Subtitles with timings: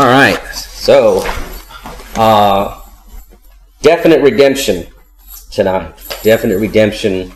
[0.00, 0.42] All right.
[0.54, 1.22] So,
[2.16, 2.80] uh,
[3.82, 4.86] definite redemption
[5.50, 5.94] tonight.
[6.22, 7.34] Definite redemption,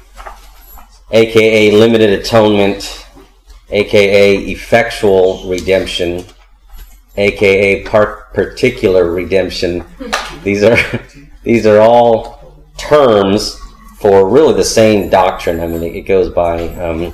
[1.10, 3.06] aka limited atonement,
[3.68, 6.24] aka effectual redemption,
[7.18, 9.84] aka part particular redemption.
[10.42, 10.78] These are
[11.42, 13.60] these are all terms
[13.98, 15.60] for really the same doctrine.
[15.60, 16.68] I mean, it, goes by.
[16.76, 17.12] Um,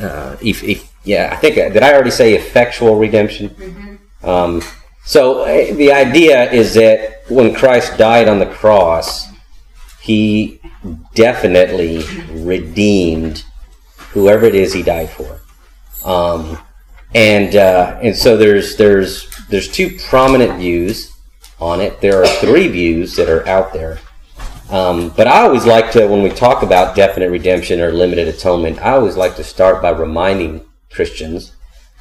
[0.00, 3.50] uh, if, if, yeah, I think did I already say effectual redemption?
[3.50, 3.93] Mm-hmm.
[4.24, 4.62] Um,
[5.04, 9.28] so uh, the idea is that when Christ died on the cross,
[10.00, 10.60] he
[11.14, 12.04] definitely
[12.42, 13.44] redeemed
[14.10, 15.40] whoever it is he died for.
[16.04, 16.58] Um,
[17.14, 21.12] and uh, and so there's there's there's two prominent views
[21.60, 22.00] on it.
[22.00, 23.98] There are three views that are out there.
[24.70, 28.80] Um, but I always like to, when we talk about definite redemption or limited atonement,
[28.80, 31.53] I always like to start by reminding Christians,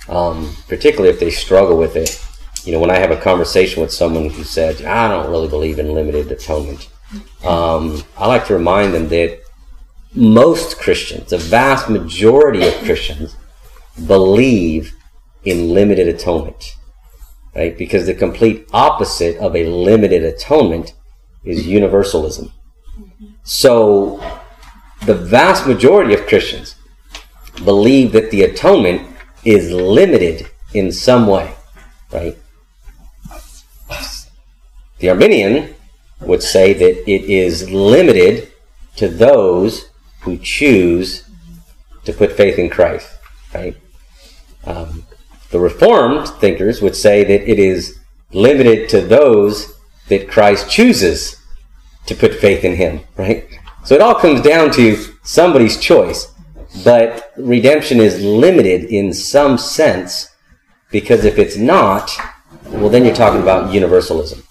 [0.09, 2.19] um, particularly if they struggle with it.
[2.65, 5.79] You know, when I have a conversation with someone who said, I don't really believe
[5.79, 6.89] in limited atonement,
[7.43, 9.39] um, I like to remind them that
[10.15, 13.35] most Christians, the vast majority of Christians,
[14.07, 14.95] believe
[15.43, 16.75] in limited atonement,
[17.55, 17.77] right?
[17.77, 20.93] Because the complete opposite of a limited atonement
[21.43, 22.51] is universalism.
[23.43, 24.23] So,
[25.05, 26.75] the vast majority of Christians
[27.65, 29.12] believe that the atonement
[29.45, 31.53] is limited in some way,
[32.11, 32.37] right?
[34.99, 35.75] The Arminian
[36.21, 38.51] would say that it is limited
[38.95, 39.89] to those
[40.21, 41.29] who choose
[42.05, 43.09] to put faith in Christ,
[43.53, 43.75] right?
[44.65, 45.05] Um,
[45.51, 47.99] the Reformed thinkers would say that it is
[48.31, 49.73] limited to those
[50.07, 51.41] that Christ chooses
[52.05, 53.47] to put faith in Him, right?
[53.83, 56.32] So it all comes down to somebody's choice.
[56.83, 60.29] But redemption is limited in some sense
[60.91, 62.09] because if it's not,
[62.67, 64.43] well, then you're talking about universalism.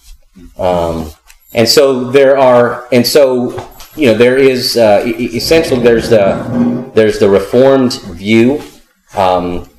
[0.57, 1.11] Um,
[1.53, 3.51] and so there are, and so
[3.95, 8.61] you know, there is uh, essentially there's the there's the Reformed view.
[9.15, 9.69] Um,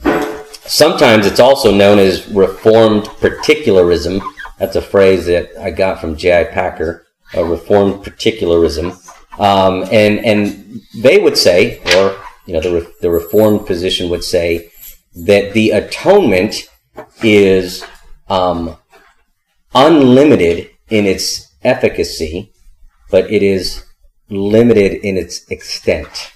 [0.66, 4.20] sometimes it's also known as Reformed particularism.
[4.58, 6.44] That's a phrase that I got from J.I.
[6.44, 8.92] Packer, a Reformed particularism.
[9.38, 14.70] Um, and and they would say, or you know, the the Reformed position would say
[15.14, 16.68] that the atonement
[17.22, 17.84] is
[18.28, 18.76] um,
[19.74, 22.52] unlimited in its efficacy,
[23.10, 23.84] but it is
[24.28, 26.32] limited in its extent,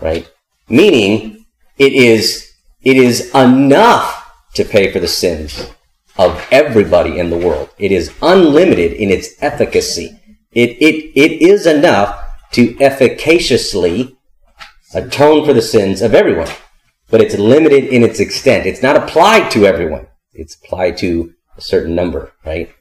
[0.00, 0.30] right?
[0.68, 1.46] Meaning,
[1.78, 5.70] it is it is enough to pay for the sins
[6.16, 7.70] of everybody in the world.
[7.78, 10.20] It is unlimited in its efficacy.
[10.52, 12.22] It, it, it is enough
[12.52, 14.16] to efficaciously
[14.94, 16.48] atone for the sins of everyone.
[17.10, 18.66] But it's limited in its extent.
[18.66, 20.06] It's not applied to everyone.
[20.32, 22.74] It's applied to a certain number, right?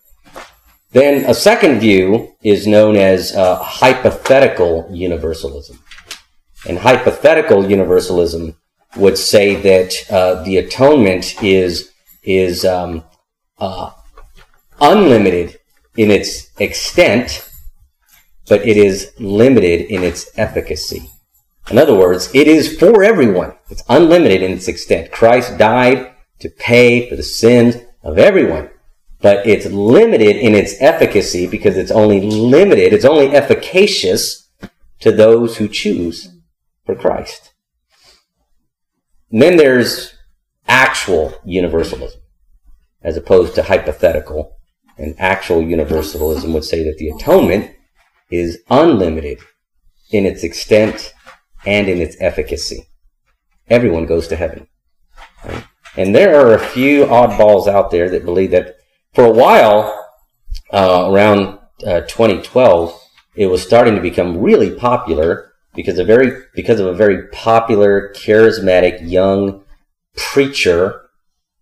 [0.91, 5.79] Then a second view is known as uh, hypothetical universalism.
[6.68, 8.56] And hypothetical universalism
[8.95, 11.91] would say that uh, the atonement is
[12.24, 13.03] is um,
[13.57, 13.91] uh,
[14.80, 15.59] unlimited
[15.97, 17.50] in its extent,
[18.47, 21.09] but it is limited in its efficacy.
[21.72, 23.53] In other words, it is for everyone.
[23.69, 25.12] It's unlimited in its extent.
[25.12, 28.69] Christ died to pay for the sins of everyone,
[29.22, 34.50] but it's limited in its efficacy because it's only limited, it's only efficacious
[35.00, 36.34] to those who choose
[36.85, 37.53] for Christ.
[39.31, 40.16] And then there's
[40.68, 42.19] actual universalism
[43.01, 44.57] as opposed to hypothetical.
[44.97, 47.72] And actual universalism would say that the atonement
[48.30, 49.40] is unlimited
[50.12, 51.13] in its extent
[51.66, 52.88] and in its efficacy.
[53.69, 54.68] Everyone goes to heaven.
[55.46, 55.63] Right?
[55.96, 58.78] And there are a few oddballs out there that believe that
[59.13, 60.12] for a while,
[60.72, 63.00] uh, around uh, 2012,
[63.35, 68.13] it was starting to become really popular because of very because of a very popular,
[68.16, 69.63] charismatic young
[70.16, 71.09] preacher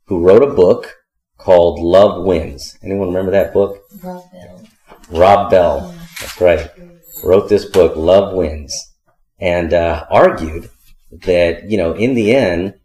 [0.05, 0.93] who wrote a book
[1.37, 2.77] called Love Wins.
[2.83, 3.77] Anyone remember that book?
[4.03, 4.67] Rob Bell.
[5.09, 5.95] Rob Bell.
[6.19, 6.69] That's right.
[7.23, 8.90] Wrote this book, Love Wins,
[9.41, 10.69] and uh, argued
[11.11, 12.75] that you know in the end,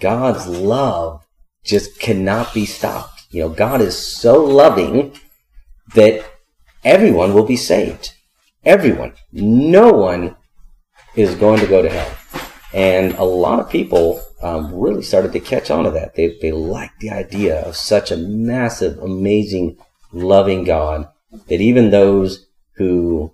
[0.00, 1.24] God's love
[1.62, 3.26] just cannot be stopped.
[3.30, 5.14] You know, God is so loving
[5.94, 6.24] that
[6.82, 8.14] everyone will be saved.
[8.64, 9.12] Everyone.
[9.32, 10.36] No one
[11.14, 12.16] is going to go to hell.
[12.72, 16.14] And a lot of people um, really started to catch on to that.
[16.14, 19.78] They, they liked the idea of such a massive, amazing,
[20.12, 21.08] loving God
[21.48, 22.46] that even those
[22.76, 23.32] who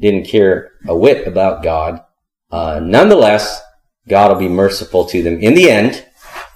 [0.00, 2.02] didn't care a whit about God,
[2.50, 3.62] uh, nonetheless,
[4.08, 6.04] God will be merciful to them in the end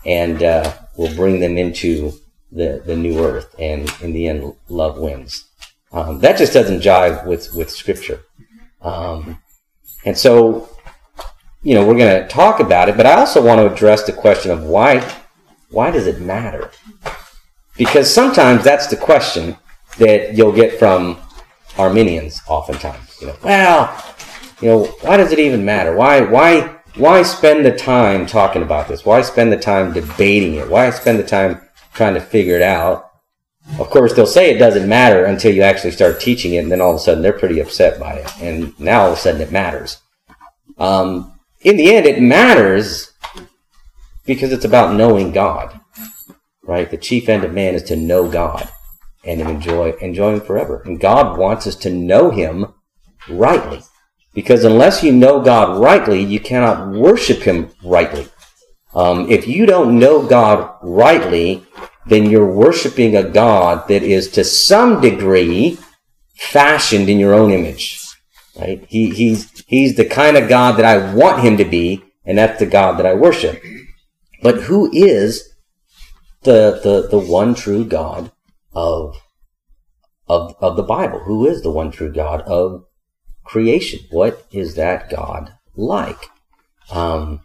[0.05, 2.12] and uh, will bring them into
[2.50, 5.49] the, the new earth, and in the end, love wins.
[5.93, 8.20] Um, that just doesn't jive with, with Scripture.
[8.81, 9.43] Um,
[10.05, 10.69] and so,
[11.62, 14.12] you know, we're going to talk about it, but I also want to address the
[14.12, 15.00] question of why,
[15.70, 16.70] why does it matter?
[17.76, 19.56] Because sometimes that's the question
[19.99, 21.19] that you'll get from
[21.79, 23.17] Arminians oftentimes.
[23.21, 24.05] You know, well,
[24.61, 25.94] you know, why does it even matter?
[25.94, 29.05] Why, why, why spend the time talking about this?
[29.05, 30.69] Why spend the time debating it?
[30.69, 31.61] Why spend the time
[31.93, 33.11] trying to figure it out?
[33.79, 36.81] Of course, they'll say it doesn't matter until you actually start teaching it, and then
[36.81, 38.31] all of a sudden they're pretty upset by it.
[38.41, 39.99] And now all of a sudden it matters.
[40.77, 41.32] Um,
[41.62, 43.11] in the end, it matters
[44.27, 45.81] because it's about knowing God,
[46.62, 46.91] right?
[46.91, 48.69] The chief end of man is to know God
[49.26, 50.82] and enjoy enjoy Him forever.
[50.85, 52.75] And God wants us to know Him
[53.29, 53.82] rightly,
[54.32, 58.29] because unless you know God rightly, you cannot worship Him rightly.
[58.94, 61.67] Um, if you don't know God rightly,
[62.06, 65.79] then you're worshiping a God that is to some degree
[66.37, 68.00] fashioned in your own image.
[68.59, 68.85] Right?
[68.88, 72.59] He, he's, he's the kind of God that I want him to be, and that's
[72.59, 73.61] the God that I worship.
[74.43, 75.55] But who is
[76.43, 78.31] the, the, the one true God
[78.75, 79.17] of,
[80.29, 81.21] of, of the Bible?
[81.21, 82.85] Who is the one true God of
[83.44, 84.00] creation?
[84.11, 86.31] What is that God like?
[86.91, 87.41] Um,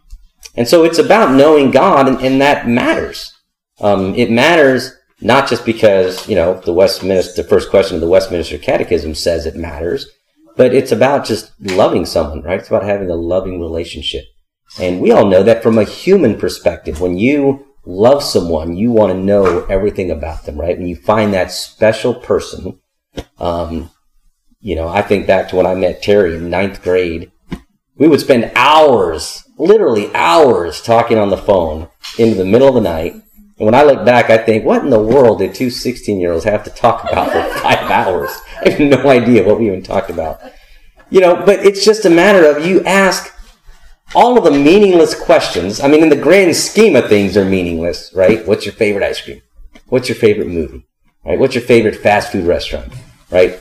[0.54, 3.32] and so it's about knowing God, and, and that matters.
[3.80, 8.08] Um, it matters not just because, you know, the Westminster, the first question of the
[8.08, 10.10] Westminster Catechism says it matters,
[10.56, 12.58] but it's about just loving someone, right?
[12.58, 14.24] It's about having a loving relationship.
[14.78, 19.12] And we all know that from a human perspective, when you love someone, you want
[19.12, 20.76] to know everything about them, right?
[20.76, 22.78] When you find that special person,
[23.38, 23.90] um,
[24.60, 27.30] you know, I think back to when I met Terry in ninth grade.
[27.96, 31.88] We would spend hours, literally hours, talking on the phone
[32.18, 33.22] into the middle of the night
[33.60, 36.32] and when I look back, I think, what in the world did two 16 year
[36.32, 38.30] olds have to talk about for five hours?
[38.64, 40.40] I have no idea what we even talked about.
[41.10, 43.34] You know, but it's just a matter of you ask
[44.14, 45.80] all of the meaningless questions.
[45.80, 48.46] I mean, in the grand scheme of things, they're meaningless, right?
[48.46, 49.42] What's your favorite ice cream?
[49.88, 50.86] What's your favorite movie?
[51.24, 51.38] Right?
[51.38, 52.92] What's your favorite fast food restaurant?
[53.30, 53.60] Right?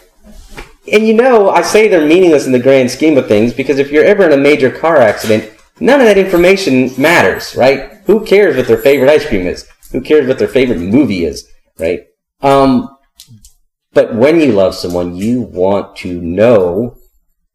[0.92, 3.92] And you know, I say they're meaningless in the grand scheme of things because if
[3.92, 8.02] you're ever in a major car accident, none of that information matters, right?
[8.06, 9.68] Who cares what their favorite ice cream is?
[9.92, 11.48] Who cares what their favorite movie is,
[11.78, 12.08] right?
[12.42, 12.98] Um,
[13.94, 16.98] but when you love someone, you want to know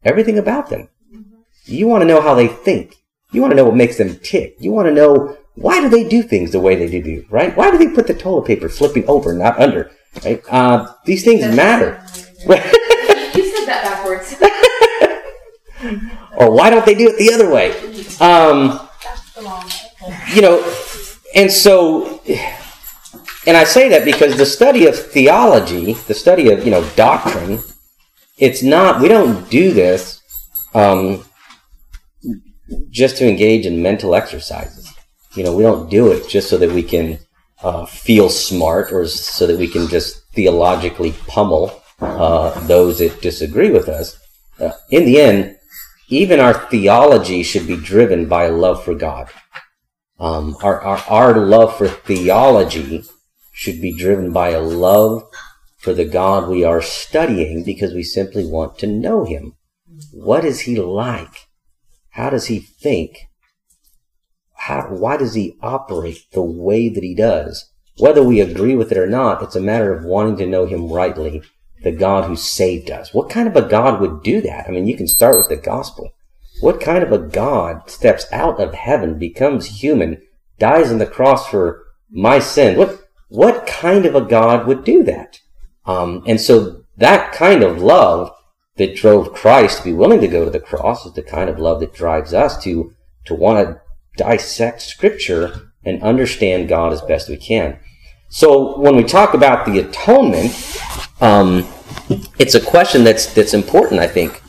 [0.03, 0.87] everything about them.
[1.65, 2.95] You want to know how they think.
[3.31, 4.55] You want to know what makes them tick.
[4.59, 7.55] You want to know why do they do things the way they do, right?
[7.55, 9.91] Why do they put the toilet paper flipping over, not under,
[10.23, 10.43] right?
[10.49, 12.03] Uh, these things That's matter.
[13.37, 14.35] you said that backwards.
[16.37, 17.71] or why don't they do it the other way?
[18.19, 18.87] Um,
[20.33, 20.59] you know,
[21.35, 22.21] and so,
[23.47, 27.61] and I say that because the study of theology, the study of, you know, doctrine,
[28.37, 30.21] it's not, we don't do this
[30.73, 31.24] um,
[32.89, 34.91] just to engage in mental exercises.
[35.35, 37.19] You know, we don't do it just so that we can
[37.61, 43.71] uh, feel smart or so that we can just theologically pummel uh, those that disagree
[43.71, 44.17] with us.
[44.59, 45.57] Uh, in the end,
[46.09, 49.29] even our theology should be driven by love for God.
[50.19, 53.03] Um, our, our, our love for theology
[53.51, 55.23] should be driven by a love
[55.77, 59.55] for the God we are studying because we simply want to know Him.
[60.11, 61.44] What is He like?
[62.15, 63.27] How does He think?
[64.53, 67.71] How, why does He operate the way that He does?
[67.97, 70.89] Whether we agree with it or not, it's a matter of wanting to know Him
[70.91, 71.43] rightly,
[71.83, 73.13] the God who saved us.
[73.13, 74.65] What kind of a God would do that?
[74.67, 76.11] I mean, you can start with the gospel.
[76.61, 80.21] What kind of a God steps out of heaven, becomes human,
[80.57, 82.77] dies on the cross for my sin?
[82.77, 85.41] What, what kind of a God would do that?
[85.85, 88.31] Um, and so that kind of love
[88.77, 91.59] that drove Christ to be willing to go to the cross is the kind of
[91.59, 92.93] love that drives us to,
[93.25, 93.81] to want to
[94.17, 97.79] dissect scripture and understand God as best we can.
[98.29, 100.51] So when we talk about the atonement,
[101.21, 101.65] um,
[102.37, 104.41] it's a question that's, that's important, I think.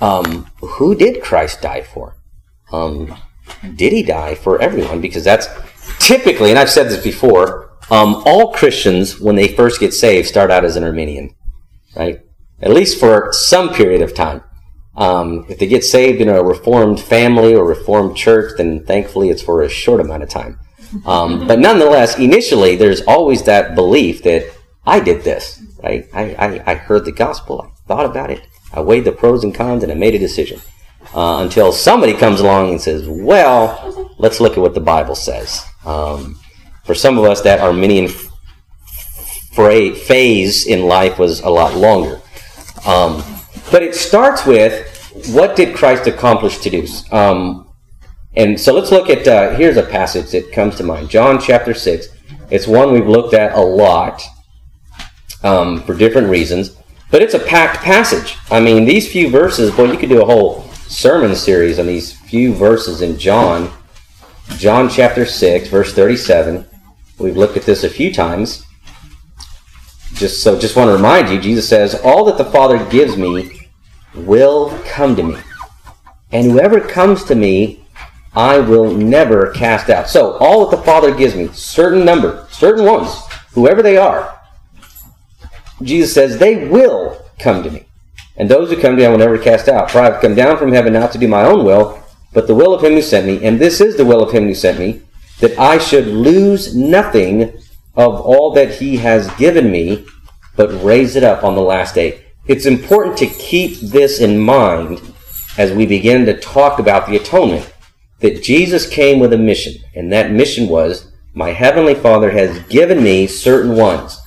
[0.00, 2.16] Um, who did Christ die for?
[2.72, 3.14] Um,
[3.76, 5.00] did he die for everyone?
[5.00, 5.48] Because that's
[5.98, 10.50] typically, and I've said this before, um, all Christians, when they first get saved, start
[10.50, 11.34] out as an Arminian,
[11.94, 12.20] right?
[12.60, 14.42] At least for some period of time.
[14.96, 19.42] Um, if they get saved in a Reformed family or Reformed church, then thankfully it's
[19.42, 20.58] for a short amount of time.
[21.04, 24.46] Um, but nonetheless, initially, there's always that belief that
[24.86, 26.06] I did this, right?
[26.12, 29.54] I, I, I heard the gospel, I thought about it, I weighed the pros and
[29.54, 30.60] cons and I made a decision.
[31.14, 35.64] Uh, until somebody comes along and says, well, let's look at what the Bible says.
[35.84, 36.40] Um,
[36.84, 38.08] for some of us, that Arminian
[39.54, 42.20] phase in life was a lot longer.
[42.86, 43.22] Um,
[43.70, 44.90] but it starts with
[45.32, 46.86] what did Christ accomplish to do?
[47.10, 47.68] Um,
[48.36, 51.72] and so let's look at, uh, here's a passage that comes to mind John chapter
[51.72, 52.08] 6.
[52.50, 54.22] It's one we've looked at a lot
[55.42, 56.76] um, for different reasons,
[57.10, 58.36] but it's a packed passage.
[58.50, 62.12] I mean, these few verses, boy, you could do a whole sermon series on these
[62.12, 63.70] few verses in John.
[64.56, 66.66] John chapter 6, verse 37.
[67.18, 68.63] We've looked at this a few times.
[70.14, 73.70] Just so just want to remind you, Jesus says, All that the Father gives me
[74.14, 75.38] will come to me.
[76.30, 77.84] And whoever comes to me,
[78.34, 80.08] I will never cast out.
[80.08, 83.08] So all that the Father gives me, certain number, certain ones,
[83.52, 84.40] whoever they are,
[85.82, 87.84] Jesus says, they will come to me.
[88.36, 89.90] And those who come to me I will never cast out.
[89.90, 92.02] For I have come down from heaven not to do my own will,
[92.32, 93.44] but the will of him who sent me.
[93.44, 95.02] And this is the will of him who sent me,
[95.40, 97.52] that I should lose nothing
[97.96, 100.06] of all that he has given me,
[100.56, 102.24] but raise it up on the last day.
[102.46, 105.00] It's important to keep this in mind
[105.56, 107.70] as we begin to talk about the atonement.
[108.20, 113.02] That Jesus came with a mission, and that mission was, My Heavenly Father has given
[113.02, 114.18] me certain ones.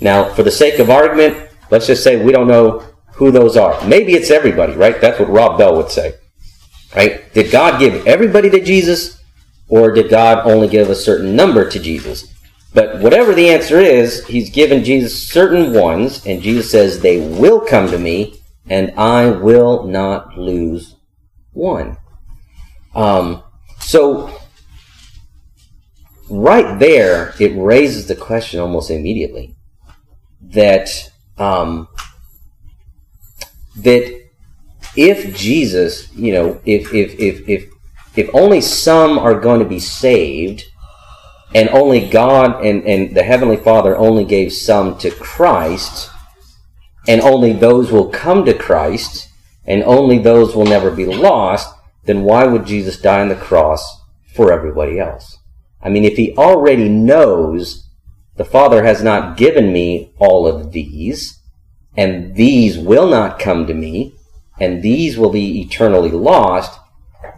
[0.00, 3.82] Now, for the sake of argument, let's just say we don't know who those are.
[3.86, 5.00] Maybe it's everybody, right?
[5.00, 6.14] That's what Rob Bell would say.
[6.94, 7.32] Right?
[7.32, 9.20] Did God give everybody to Jesus,
[9.68, 12.32] or did God only give a certain number to Jesus?
[12.76, 17.58] But whatever the answer is, he's given Jesus certain ones, and Jesus says, They will
[17.58, 20.94] come to me, and I will not lose
[21.54, 21.96] one.
[22.94, 23.42] Um,
[23.80, 24.38] so,
[26.28, 29.56] right there, it raises the question almost immediately
[30.42, 30.90] that
[31.38, 31.88] um,
[33.76, 34.22] that
[34.96, 37.70] if Jesus, you know, if if if if
[38.16, 40.66] if only some are going to be saved,
[41.56, 46.10] and only God and, and the Heavenly Father only gave some to Christ,
[47.08, 49.30] and only those will come to Christ,
[49.64, 54.02] and only those will never be lost, then why would Jesus die on the cross
[54.34, 55.38] for everybody else?
[55.82, 57.88] I mean, if he already knows
[58.36, 61.40] the Father has not given me all of these,
[61.96, 64.14] and these will not come to me,
[64.60, 66.78] and these will be eternally lost,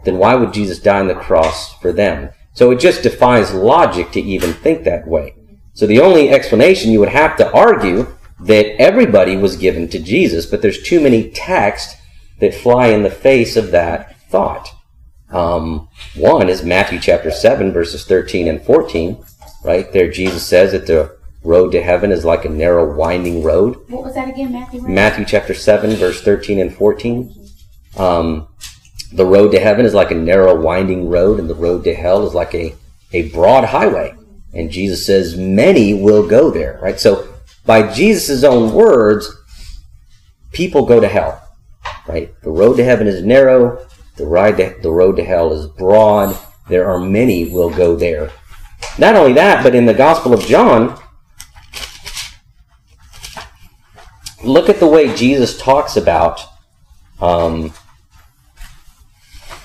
[0.02, 2.30] then why would Jesus die on the cross for them?
[2.58, 5.36] So it just defies logic to even think that way.
[5.74, 10.44] So the only explanation you would have to argue that everybody was given to Jesus,
[10.44, 11.94] but there's too many texts
[12.40, 14.68] that fly in the face of that thought.
[15.30, 19.24] Um, one is Matthew chapter 7, verses 13 and 14.
[19.62, 23.76] Right there, Jesus says that the road to heaven is like a narrow, winding road.
[23.88, 24.82] What was that again, Matthew?
[24.82, 27.50] Matthew chapter 7, verse 13 and 14.
[27.96, 28.48] Um,
[29.12, 32.26] the road to heaven is like a narrow, winding road, and the road to hell
[32.26, 32.74] is like a,
[33.12, 34.14] a broad highway.
[34.52, 36.98] And Jesus says, many will go there, right?
[36.98, 37.28] So,
[37.64, 39.30] by Jesus' own words,
[40.52, 41.42] people go to hell,
[42.06, 42.32] right?
[42.42, 43.86] The road to heaven is narrow,
[44.16, 46.36] the, ride to, the road to hell is broad.
[46.68, 48.30] There are many will go there.
[48.98, 51.00] Not only that, but in the Gospel of John,
[54.44, 56.40] look at the way Jesus talks about
[57.20, 57.72] um,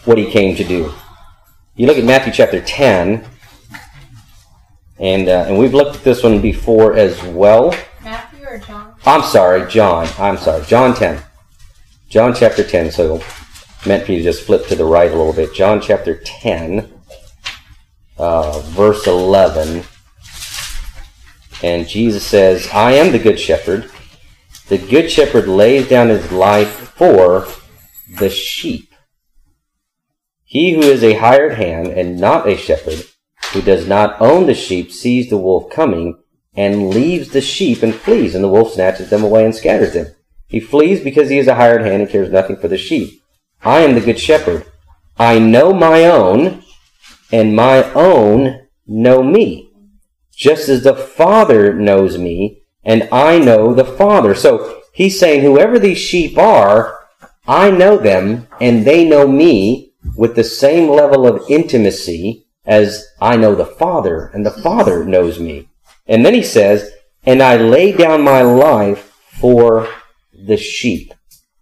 [0.06, 0.94] what he came to do.
[1.76, 3.26] You look at Matthew chapter 10,
[5.00, 7.76] and, uh, and we've looked at this one before as well.
[8.04, 8.96] Matthew or John?
[9.06, 10.08] I'm sorry, John.
[10.20, 11.22] I'm sorry, John 10.
[12.10, 12.92] John chapter 10.
[12.92, 13.22] So
[13.86, 15.54] meant for you to just flip to the right a little bit.
[15.54, 16.92] John chapter 10,
[18.18, 19.84] uh, verse 11.
[21.62, 23.90] And Jesus says, I am the good shepherd.
[24.68, 27.48] The good shepherd lays down his life for
[28.18, 28.93] the sheep.
[30.54, 33.04] He who is a hired hand and not a shepherd,
[33.54, 36.22] who does not own the sheep, sees the wolf coming
[36.56, 40.14] and leaves the sheep and flees, and the wolf snatches them away and scatters them.
[40.46, 43.20] He flees because he is a hired hand and cares nothing for the sheep.
[43.64, 44.68] I am the good shepherd.
[45.18, 46.62] I know my own,
[47.32, 49.72] and my own know me,
[50.36, 54.36] just as the Father knows me, and I know the Father.
[54.36, 57.08] So he's saying, whoever these sheep are,
[57.48, 63.36] I know them, and they know me with the same level of intimacy as I
[63.36, 65.70] know the Father, and the Father knows me.
[66.08, 66.92] And then he says,
[67.26, 69.88] and I lay down my life for
[70.34, 71.14] the sheep.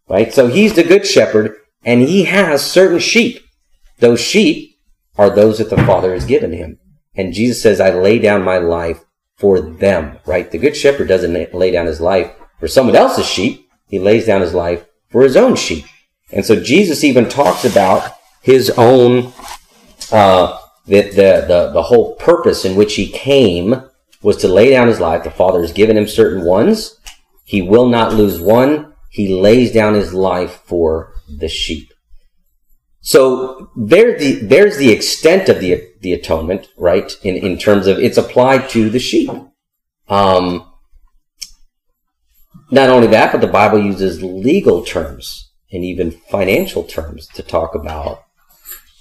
[0.08, 0.34] Right?
[0.34, 3.42] So he's the good shepherd, and he has certain sheep.
[4.00, 4.78] Those sheep
[5.18, 6.80] are those that the Father has given him.
[7.16, 9.04] And Jesus says, I lay down my life
[9.38, 10.50] for them, right?
[10.50, 13.70] The good shepherd doesn't lay down his life for someone else's sheep.
[13.88, 15.86] He lays down his life for his own sheep.
[16.32, 19.34] And so Jesus even talks about his own,
[20.12, 23.84] uh, the, the, the, the whole purpose in which he came
[24.22, 25.24] was to lay down his life.
[25.24, 27.00] The Father has given him certain ones.
[27.46, 28.94] He will not lose one.
[29.10, 31.92] He lays down his life for the sheep.
[33.02, 37.12] So there the, there's the extent of the, the atonement, right?
[37.24, 39.30] In, in terms of it's applied to the sheep.
[40.08, 40.68] Um,
[42.70, 47.76] not only that, but the Bible uses legal terms and even financial terms to talk
[47.76, 48.24] about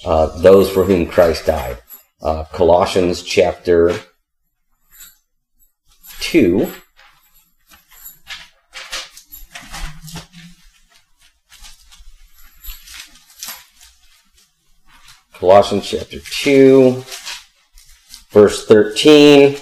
[0.05, 1.79] uh, those for whom Christ died.
[2.23, 3.95] Uh, Colossians chapter
[6.21, 6.71] 2.
[15.33, 17.03] Colossians chapter 2,
[18.31, 19.57] verse 13.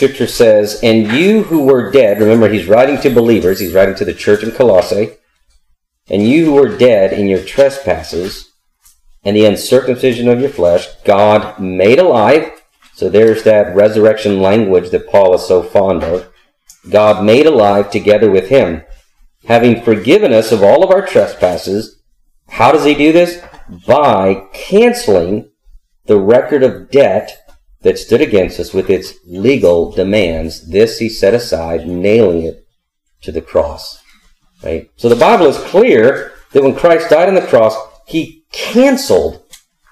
[0.00, 4.04] Scripture says, And you who were dead, remember he's writing to believers, he's writing to
[4.06, 5.10] the church in Colossae,
[6.08, 8.50] and you who were dead in your trespasses
[9.22, 12.50] and the uncircumcision of your flesh, God made alive.
[12.94, 16.32] So there's that resurrection language that Paul is so fond of.
[16.88, 18.82] God made alive together with him,
[19.44, 22.00] having forgiven us of all of our trespasses.
[22.48, 23.44] How does he do this?
[23.86, 25.50] By canceling
[26.06, 27.49] the record of debt
[27.82, 30.68] that stood against us with its legal demands.
[30.68, 32.66] This he set aside, nailing it
[33.22, 34.02] to the cross.
[34.62, 34.90] Right?
[34.96, 37.74] So the Bible is clear that when Christ died on the cross,
[38.06, 39.42] he canceled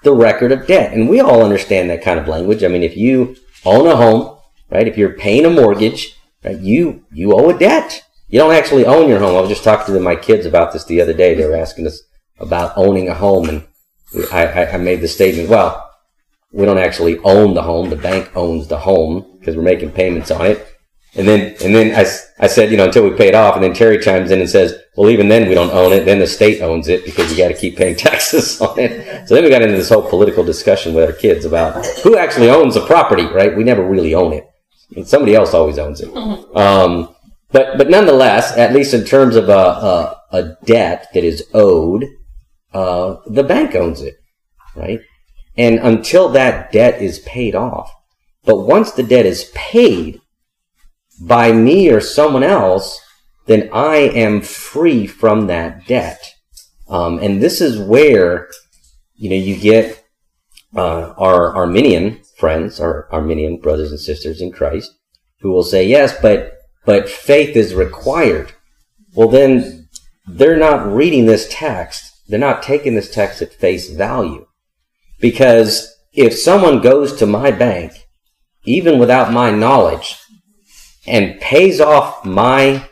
[0.03, 0.93] the record of debt.
[0.93, 2.63] And we all understand that kind of language.
[2.63, 4.37] I mean, if you own a home,
[4.69, 8.03] right, if you're paying a mortgage, right, you, you owe a debt.
[8.27, 9.35] You don't actually own your home.
[9.35, 11.33] I was just talking to my kids about this the other day.
[11.33, 12.01] They were asking us
[12.37, 13.67] about owning a home and
[14.31, 15.88] I, I made the statement, well,
[16.51, 17.89] we don't actually own the home.
[17.89, 20.65] The bank owns the home because we're making payments on it.
[21.15, 22.05] And then, and then I,
[22.43, 23.55] I said, you know, until we pay it off.
[23.55, 26.05] And then Terry chimes in and says, well, even then we don't own it.
[26.05, 29.27] Then the state owns it because you got to keep paying taxes on it.
[29.27, 32.49] So then we got into this whole political discussion with our kids about who actually
[32.49, 33.55] owns the property, right?
[33.55, 34.47] We never really own it.
[34.95, 36.15] And somebody else always owns it.
[36.55, 37.15] Um,
[37.51, 42.05] but, but nonetheless, at least in terms of a, a, a debt that is owed,
[42.73, 44.15] uh, the bank owns it,
[44.75, 44.99] right?
[45.59, 47.93] And until that debt is paid off,
[48.45, 50.21] but once the debt is paid
[51.19, 52.97] by me or someone else,
[53.45, 56.33] then I am free from that debt.
[56.87, 58.49] Um, and this is where,
[59.15, 60.01] you know, you get
[60.73, 64.89] uh, our Arminian friends, our Arminian brothers and sisters in Christ,
[65.41, 66.53] who will say, yes, but
[66.85, 68.53] but faith is required.
[69.13, 69.89] Well, then
[70.25, 72.23] they're not reading this text.
[72.29, 74.45] They're not taking this text at face value.
[75.19, 78.07] Because if someone goes to my bank,
[78.63, 80.15] even without my knowledge,
[81.07, 82.87] and pays off my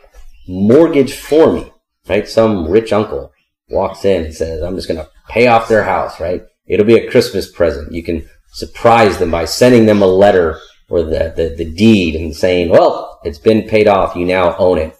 [0.46, 1.72] mortgage for me,
[2.08, 2.28] right?
[2.28, 3.32] Some rich uncle
[3.68, 6.42] walks in and says, I'm just going to pay off their house, right?
[6.66, 7.92] It'll be a Christmas present.
[7.92, 12.34] You can surprise them by sending them a letter or the, the, the deed and
[12.34, 14.16] saying, well, it's been paid off.
[14.16, 14.96] You now own it.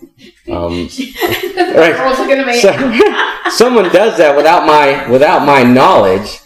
[0.50, 0.88] Um,
[1.74, 2.60] right.
[2.60, 6.40] So, someone does that without my, without my knowledge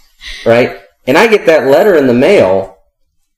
[0.44, 0.80] right?
[1.06, 2.78] And I get that letter in the mail,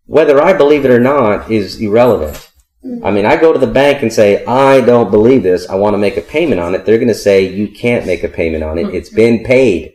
[0.06, 2.50] whether I believe it or not is irrelevant.
[3.02, 5.68] I mean, I go to the bank and say, I don't believe this.
[5.70, 6.84] I want to make a payment on it.
[6.84, 8.94] They're going to say, you can't make a payment on it.
[8.94, 9.94] It's been paid.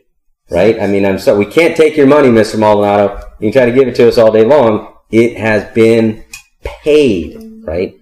[0.50, 0.80] Right?
[0.80, 2.58] I mean, I'm so, we can't take your money, Mr.
[2.58, 3.22] Maldonado.
[3.38, 4.92] You can try to give it to us all day long.
[5.12, 6.24] It has been
[6.64, 7.62] paid.
[7.64, 7.94] Right?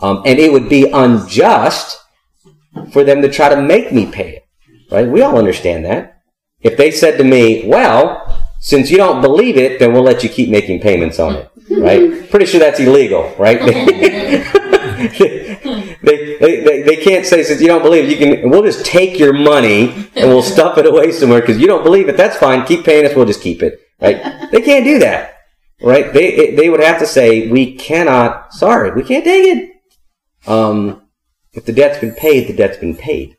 [0.00, 2.00] Um, and it would be unjust
[2.92, 4.46] for them to try to make me pay it.
[4.90, 5.08] Right?
[5.08, 6.20] We all understand that.
[6.60, 8.31] If they said to me, well,
[8.62, 12.30] since you don't believe it, then we'll let you keep making payments on it, right?
[12.30, 13.58] Pretty sure that's illegal, right?
[15.10, 18.86] they, they, they, they, can't say since you don't believe it, you can, we'll just
[18.86, 22.16] take your money and we'll stuff it away somewhere because you don't believe it.
[22.16, 22.64] That's fine.
[22.64, 23.16] Keep paying us.
[23.16, 24.48] We'll just keep it, right?
[24.52, 25.38] They can't do that,
[25.82, 26.12] right?
[26.12, 29.70] They, they would have to say, we cannot, sorry, we can't take it.
[30.46, 31.08] Um,
[31.52, 33.36] if the debt's been paid, the debt's been paid.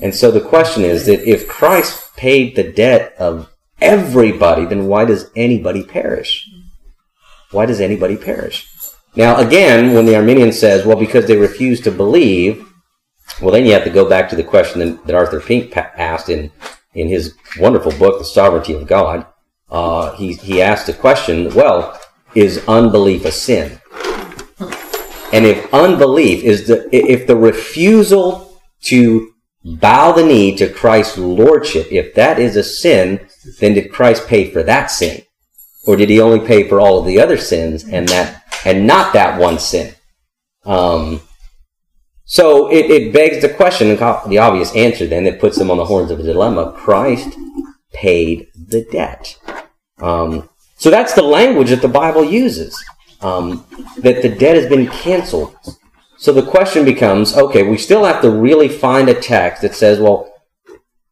[0.00, 3.50] And so the question is that if Christ paid the debt of
[3.80, 6.48] everybody, then why does anybody perish?
[7.50, 8.68] Why does anybody perish?
[9.16, 12.64] Now, again, when the Arminian says, well, because they refuse to believe,
[13.40, 16.52] well, then you have to go back to the question that Arthur Pink asked in,
[16.94, 19.26] in his wonderful book, The Sovereignty of God.
[19.68, 21.98] Uh, he, he asked the question, well,
[22.34, 23.80] is unbelief a sin?
[25.32, 29.32] And if unbelief is the, if the refusal to
[29.64, 33.28] bow the knee to Christ's lordship, if that is a sin,
[33.60, 35.22] then did Christ pay for that sin?
[35.86, 39.12] Or did he only pay for all of the other sins and that, and not
[39.14, 39.94] that one sin?
[40.64, 41.22] Um,
[42.24, 45.84] so it, it begs the question, the obvious answer then that puts them on the
[45.84, 46.72] horns of a dilemma.
[46.76, 47.36] Christ
[47.92, 49.36] paid the debt.
[49.98, 52.82] Um, so that's the language that the Bible uses.
[53.20, 53.66] Um,
[53.98, 55.54] that the debt has been canceled.
[56.16, 59.98] So the question becomes, okay, we still have to really find a text that says,
[59.98, 60.29] well,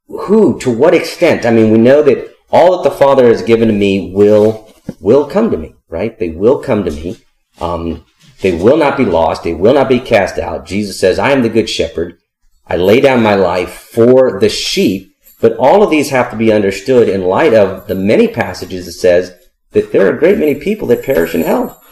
[0.09, 1.44] who, to what extent?
[1.44, 5.29] I mean, we know that all that the Father has given to me will, will
[5.29, 6.18] come to me, right?
[6.18, 7.18] They will come to me.
[7.61, 8.05] Um,
[8.40, 9.42] they will not be lost.
[9.42, 10.66] They will not be cast out.
[10.66, 12.18] Jesus says, I am the good shepherd.
[12.66, 15.14] I lay down my life for the sheep.
[15.40, 18.92] But all of these have to be understood in light of the many passages that
[18.92, 19.33] says
[19.71, 21.83] that there are a great many people that perish in hell.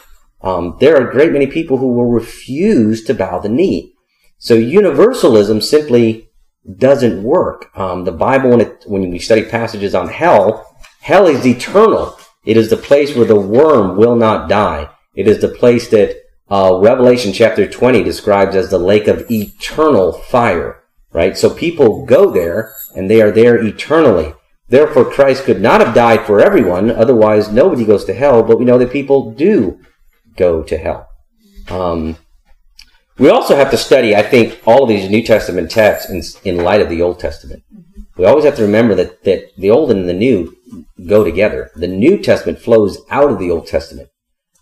[0.41, 3.95] Um, there are a great many people who will refuse to bow the knee.
[4.39, 6.26] So universalism simply
[6.79, 7.71] doesn't work.
[7.79, 12.19] Um, the Bible, when, it, when we study passages on hell, hell is eternal.
[12.45, 14.91] It is the place where the worm will not die.
[15.15, 16.17] It is the place that
[16.49, 21.37] uh, Revelation chapter 20 describes as the lake of eternal fire, right?
[21.37, 24.35] So people go there and they are there eternally.
[24.69, 26.91] Therefore, Christ could not have died for everyone.
[26.91, 29.81] Otherwise, nobody goes to hell, but we know that people do
[30.37, 31.09] go to hell.
[31.69, 32.17] Um,
[33.19, 36.65] we also have to study, I think, all of these New Testament texts in, in
[36.65, 37.63] light of the Old Testament.
[38.17, 40.57] We always have to remember that, that the Old and the New
[41.07, 41.71] go together.
[41.75, 44.11] The New Testament flows out of the Old Testament.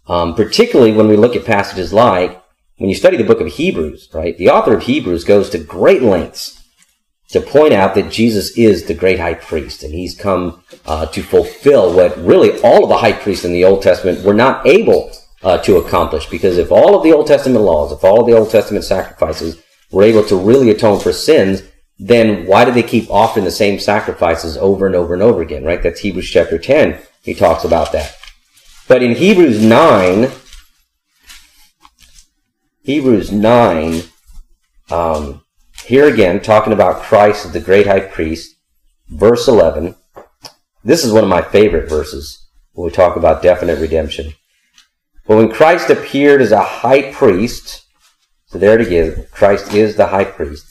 [0.07, 2.43] Um, particularly when we look at passages like
[2.77, 4.37] when you study the book of Hebrews, right?
[4.37, 6.63] The author of Hebrews goes to great lengths
[7.29, 11.23] to point out that Jesus is the great high priest, and he's come uh, to
[11.23, 15.13] fulfill what really all of the high priests in the Old Testament were not able
[15.45, 16.27] uh, to accomplish.
[16.27, 19.63] Because if all of the Old Testament laws, if all of the Old Testament sacrifices
[19.93, 21.63] were able to really atone for sins,
[21.99, 25.65] then why do they keep offering the same sacrifices over and over and over again,
[25.65, 25.83] right?
[25.83, 26.99] That's Hebrews chapter 10.
[27.23, 28.17] He talks about that.
[28.89, 30.31] But in Hebrews 9,
[32.83, 34.03] Hebrews 9,
[34.91, 35.43] um,
[35.85, 38.57] here again, talking about Christ as the great high priest,
[39.09, 39.95] verse 11.
[40.83, 44.35] This is one of my favorite verses when we talk about definite redemption.
[45.27, 47.87] But when Christ appeared as a high priest,
[48.47, 50.67] so there it is, Christ is the high priest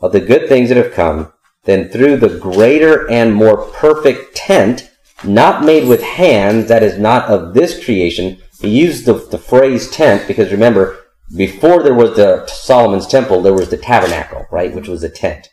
[0.00, 1.32] of the good things that have come,
[1.64, 4.90] then through the greater and more perfect tent,
[5.24, 8.38] not made with hands, that is not of this creation.
[8.60, 10.98] He used the, the phrase tent because remember,
[11.34, 15.48] before there was the Solomon's temple, there was the tabernacle, right, which was a tent.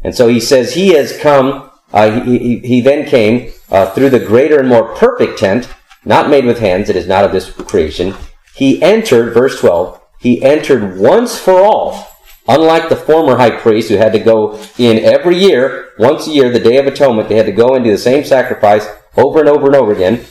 [0.00, 4.10] And so he says he has come, uh, he, he, he, then came uh, through
[4.10, 5.68] the greater and more perfect tent,
[6.04, 8.14] not made with hands, it is not of this creation.
[8.54, 12.12] He entered, verse 12, he entered once for all
[12.48, 16.50] Unlike the former high priest who had to go in every year, once a year,
[16.50, 18.86] the Day of Atonement, they had to go and do the same sacrifice
[19.16, 20.24] over and over and over again.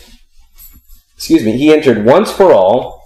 [1.15, 3.05] Excuse me, he entered once for all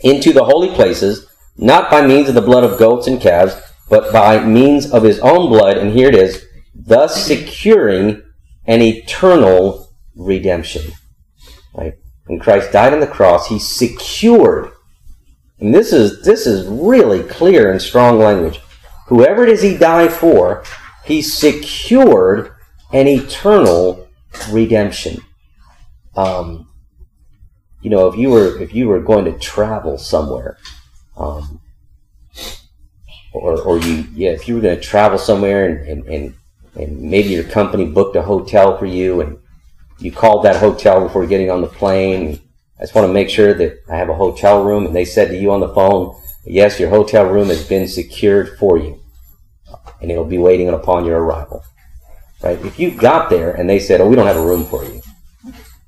[0.00, 3.54] into the holy places, not by means of the blood of goats and calves,
[3.88, 6.44] but by means of his own blood, and here it is,
[6.74, 8.22] thus securing
[8.66, 10.92] an eternal redemption.
[11.76, 11.94] Right?
[12.26, 14.72] When Christ died on the cross, he secured
[15.58, 18.60] and this is this is really clear and strong language.
[19.06, 20.64] Whoever it is he died for,
[21.04, 22.52] he secured
[22.92, 24.08] an eternal
[24.50, 25.20] redemption.
[26.14, 26.68] Um,
[27.80, 30.58] you know, if you were if you were going to travel somewhere,
[31.16, 31.60] um,
[33.32, 36.34] or or you yeah, if you were going to travel somewhere and, and, and
[36.74, 39.38] and maybe your company booked a hotel for you and
[39.98, 42.40] you called that hotel before getting on the plane
[42.78, 44.86] I just want to make sure that I have a hotel room.
[44.86, 48.58] And they said to you on the phone, yes, your hotel room has been secured
[48.58, 49.00] for you.
[50.00, 51.64] And it'll be waiting upon your arrival.
[52.42, 52.62] Right?
[52.64, 55.00] If you got there and they said, oh, we don't have a room for you,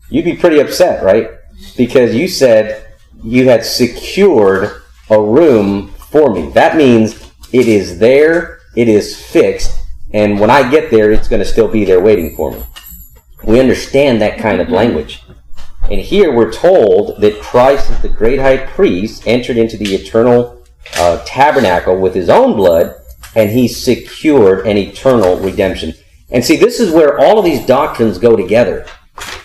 [0.09, 1.31] you'd be pretty upset, right?
[1.77, 2.87] Because you said
[3.23, 6.51] you had secured a room for me.
[6.53, 9.79] That means it is there, it is fixed,
[10.14, 12.64] and when I get there, it's going to still be there waiting for me.
[13.49, 15.23] We understand that kind of language.
[15.91, 20.63] And here we're told that Christ, as the great high priest, entered into the eternal
[20.99, 22.95] uh, tabernacle with his own blood,
[23.35, 25.95] and he secured an eternal redemption.
[26.31, 28.87] And see, this is where all of these doctrines go together.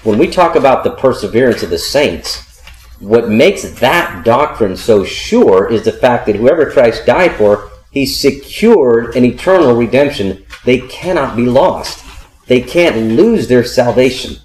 [0.03, 2.61] When we talk about the perseverance of the saints,
[2.99, 8.05] what makes that doctrine so sure is the fact that whoever Christ died for, he
[8.05, 10.45] secured an eternal redemption.
[10.65, 12.02] They cannot be lost.
[12.53, 14.35] They can't lose their salvation.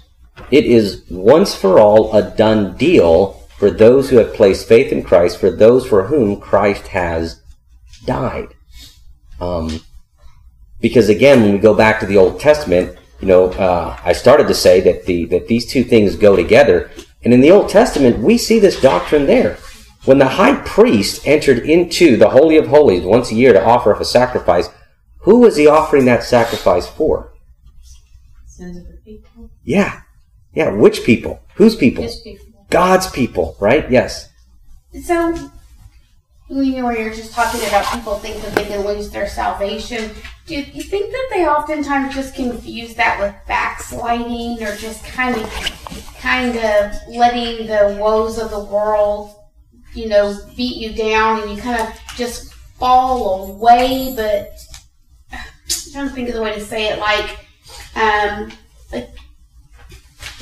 [0.49, 5.03] It is once for all a done deal for those who have placed faith in
[5.03, 7.39] Christ, for those for whom Christ has
[8.05, 8.47] died.
[9.39, 9.81] Um,
[10.81, 14.47] because again, when we go back to the Old Testament, you know, uh, I started
[14.47, 16.89] to say that the that these two things go together,
[17.23, 19.59] and in the Old Testament, we see this doctrine there.
[20.05, 23.93] When the high priest entered into the Holy of Holies once a year to offer
[23.93, 24.67] up a sacrifice,
[25.19, 27.33] who was he offering that sacrifice for?
[28.59, 29.49] Sins of the people.
[29.63, 30.01] Yeah,
[30.53, 31.41] Yeah, which people?
[31.55, 32.03] Whose people?
[32.03, 32.45] Just people.
[32.69, 33.89] God's people, right?
[33.89, 34.29] Yes.
[35.03, 35.33] So,
[36.49, 40.11] you know, where you're just talking about people think that they can lose their salvation.
[40.45, 46.15] Do you think that they oftentimes just confuse that with backsliding, or just kind of,
[46.19, 49.35] kind of letting the woes of the world,
[49.93, 54.13] you know, beat you down, and you kind of just fall away?
[54.15, 54.51] But
[55.31, 57.45] I'm trying to think of the way to say it, like,
[57.99, 58.51] um,
[58.91, 59.09] like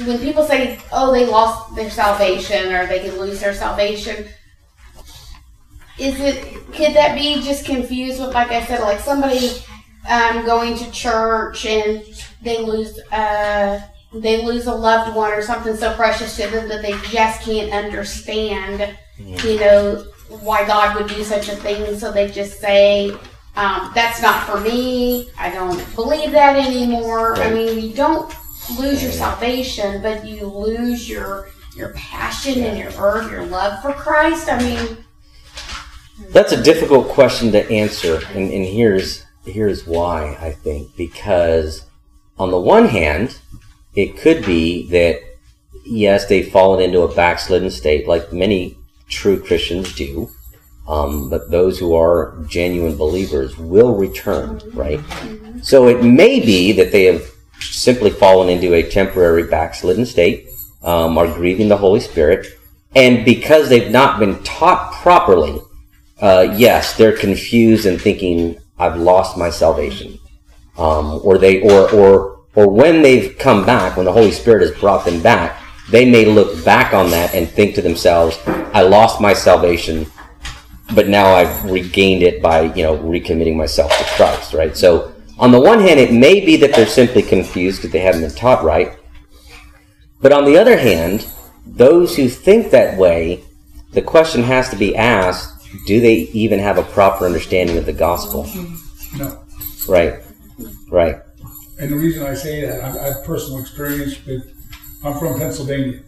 [0.06, 4.28] when people say, "Oh, they lost their salvation," or they could lose their salvation,
[5.98, 6.44] is it
[6.74, 9.52] could that be just confused with, like I said, like somebody
[10.10, 12.04] um, going to church and
[12.42, 13.82] they lose uh,
[14.14, 17.74] they lose a loved one or something so precious to them that they just can't
[17.74, 20.06] understand, you know,
[20.42, 23.16] why God would do such a thing, so they just say.
[23.58, 25.32] Um, that's not for me.
[25.36, 27.36] I don't believe that anymore.
[27.42, 28.32] I mean, you don't
[28.78, 33.94] lose your salvation, but you lose your your passion and your earth, your love for
[33.94, 34.48] Christ.
[34.48, 34.98] I mean,
[36.30, 41.84] That's a difficult question to answer, and, and here's here's why I think because
[42.38, 43.40] on the one hand,
[43.96, 45.20] it could be that
[45.84, 48.78] yes, they've fallen into a backslidden state, like many
[49.10, 50.30] true Christians do.
[50.88, 55.02] Um, but those who are genuine believers will return, right?
[55.62, 57.24] So it may be that they have
[57.60, 60.48] simply fallen into a temporary backslidden state,
[60.84, 62.48] um, are grieving the Holy Spirit,
[62.96, 65.60] and because they've not been taught properly,
[66.22, 70.18] uh, yes, they're confused and thinking, "I've lost my salvation,"
[70.78, 74.72] um, or they, or or or when they've come back, when the Holy Spirit has
[74.80, 78.40] brought them back, they may look back on that and think to themselves,
[78.74, 80.08] "I lost my salvation."
[80.96, 84.76] But now I've regained it by, you know, recommitting myself to Christ, right?
[84.76, 88.22] So, on the one hand, it may be that they're simply confused because they haven't
[88.22, 88.98] been taught right.
[90.22, 91.28] But on the other hand,
[91.66, 93.44] those who think that way,
[93.92, 97.94] the question has to be asked do they even have a proper understanding of the
[97.94, 98.50] gospel?
[99.18, 99.44] No.
[99.88, 100.20] Right,
[100.90, 101.16] right,
[101.80, 104.54] And the reason I say that, I, I have personal experience with,
[105.04, 106.02] I'm from Pennsylvania.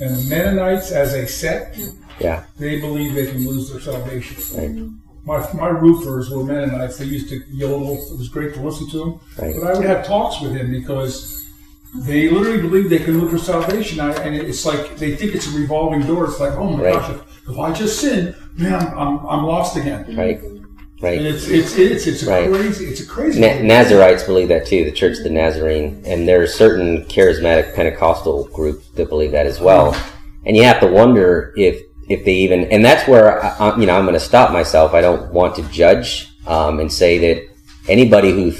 [0.00, 1.78] And the Mennonites, as a sect,
[2.20, 4.36] yeah, they believe they can lose their salvation.
[4.56, 4.90] right,
[5.24, 6.98] My, my roofers were Mennonites.
[6.98, 7.92] They used to yodel.
[8.12, 9.20] It was great to listen to them.
[9.38, 9.54] Right.
[9.60, 11.44] But I would have talks with him because
[11.94, 14.00] they literally believe they can lose their salvation.
[14.00, 16.24] I, and it's like they think it's a revolving door.
[16.26, 16.92] It's like, oh my Right.
[16.94, 20.04] gosh, if, if I just sin, man, I'm, I'm, lost again.
[20.16, 20.66] right, And
[21.00, 21.20] right.
[21.20, 22.50] it's it's it's it's a Right.
[22.50, 23.40] crazy it's a crazy.
[23.40, 27.74] Na- Nazarites believe that too, the Church of the Nazarene, and there are certain charismatic
[27.74, 29.96] Pentecostal groups that believe that as well.
[30.44, 33.96] And you have to wonder if if they even, and that's where I, you know
[33.96, 34.94] I'm going to stop myself.
[34.94, 37.48] I don't want to judge um, and say that
[37.88, 38.52] anybody who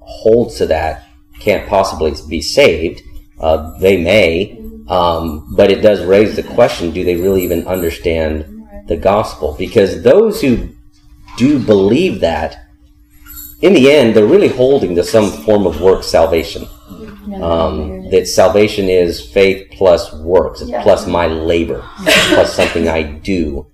[0.00, 1.08] holds to that
[1.40, 3.02] can't possibly be saved.
[3.38, 8.66] Uh, they may, um, but it does raise the question: Do they really even understand
[8.88, 9.54] the gospel?
[9.58, 10.70] Because those who
[11.36, 12.66] do believe that
[13.62, 16.66] in the end, they're really holding to some form of work salvation.
[17.34, 20.82] Um, that salvation is faith plus works, it's Yeah.
[20.82, 21.82] plus my labor,
[22.28, 23.66] plus something I do.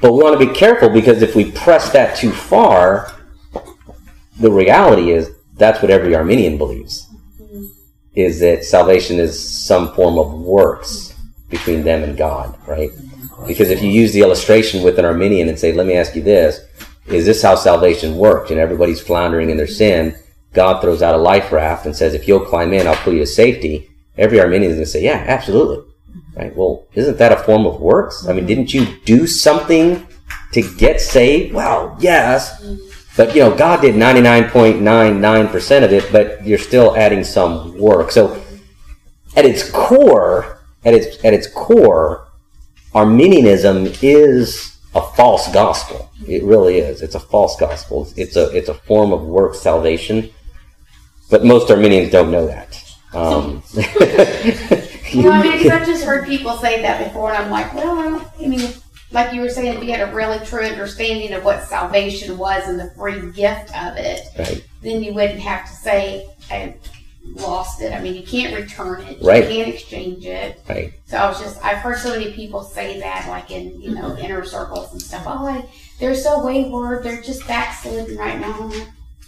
[0.00, 3.12] But we want to be careful because if we press that too far,
[4.40, 7.06] the reality is that's what every Arminian believes
[8.14, 11.14] is that salvation is some form of works
[11.48, 12.90] between them and God, right?
[13.46, 16.22] Because if you use the illustration with an Arminian and say, let me ask you
[16.22, 16.60] this,
[17.06, 18.50] is this how salvation works?
[18.50, 20.14] And everybody's floundering in their sin.
[20.52, 23.20] God throws out a life raft and says, if you'll climb in, I'll pull you
[23.20, 23.90] to safety.
[24.18, 25.90] Every Arminian is going to say, yeah, absolutely.
[26.34, 26.54] Right?
[26.54, 28.26] Well, isn't that a form of works?
[28.28, 30.06] I mean, didn't you do something
[30.52, 31.54] to get saved?
[31.54, 32.62] Well, yes.
[33.16, 38.10] But, you know, God did 99.99% of it, but you're still adding some work.
[38.10, 38.42] So,
[39.36, 42.28] at its core, at its, at its core,
[42.94, 46.10] Arminianism is a false gospel.
[46.26, 47.02] It really is.
[47.02, 48.08] It's a false gospel.
[48.16, 50.30] It's a it's a form of work salvation,
[51.32, 52.78] but most Arminians don't know that.
[53.14, 53.62] Um,
[55.14, 58.32] Well, I mean, 'cause I've just heard people say that before, and I'm like, well,
[58.40, 58.72] I mean,
[59.10, 62.66] like you were saying, if you had a really true understanding of what salvation was
[62.66, 66.76] and the free gift of it, right, then you wouldn't have to say, I
[67.34, 67.92] lost it.
[67.92, 69.18] I mean, you can't return it.
[69.22, 69.42] Right.
[69.50, 70.58] You can't exchange it.
[70.66, 73.94] right, So I was just, I've heard so many people say that, like in, you
[73.94, 75.24] know, inner circles and stuff.
[75.26, 75.68] Oh, I,
[76.00, 77.04] they're so wayward.
[77.04, 78.72] They're just backslidden right now.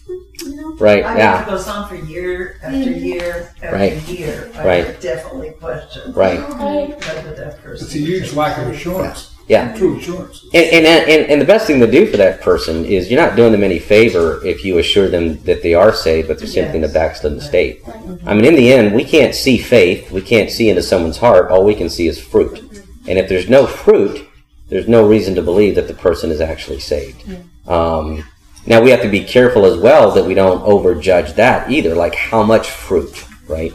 [0.08, 1.04] I'm like, "Hmm, you know, right.
[1.04, 3.04] I mean, Yeah, it goes on for year after Mhm.
[3.04, 4.08] year after Right.
[4.08, 4.50] year.
[4.56, 5.00] I Right.
[5.00, 6.40] definitely question right.
[6.40, 6.94] okay.
[7.36, 7.86] that person.
[7.86, 9.30] It's a huge lack of assurance.
[9.46, 9.74] Yeah.
[9.76, 10.42] True assurance.
[10.54, 13.36] And, and, and, and the best thing to do for that person is you're not
[13.36, 16.78] doing them any favor if you assure them that they are saved, but they're simply
[16.78, 16.94] in a Yes.
[16.94, 17.82] backslidden state.
[18.26, 20.10] I mean, in the end, we can't see faith.
[20.10, 21.50] We can't see into someone's heart.
[21.50, 22.62] All we can see is fruit.
[23.06, 24.26] And if there's no fruit,
[24.70, 27.22] there's no reason to believe that the person is actually saved.
[27.68, 28.24] Um,
[28.66, 32.14] now, we have to be careful as well that we don't overjudge that either, like
[32.14, 33.72] how much fruit, right?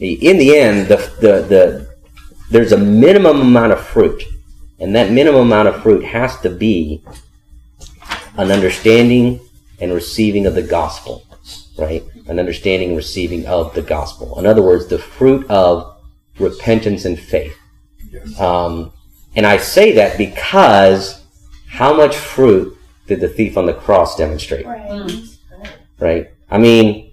[0.00, 1.96] In the end, the, the, the,
[2.50, 4.22] there's a minimum amount of fruit.
[4.78, 7.02] And that minimum amount of fruit has to be
[8.36, 9.40] an understanding
[9.80, 11.24] and receiving of the gospel,
[11.76, 12.04] right?
[12.28, 14.38] An understanding and receiving of the gospel.
[14.38, 15.96] In other words, the fruit of
[16.38, 17.56] repentance and faith.
[18.12, 18.38] Yes.
[18.38, 18.92] Um,
[19.34, 21.24] and I say that because
[21.66, 22.77] how much fruit
[23.08, 25.12] did the thief on the cross demonstrate, Right.
[25.98, 26.28] right?
[26.50, 27.10] I mean,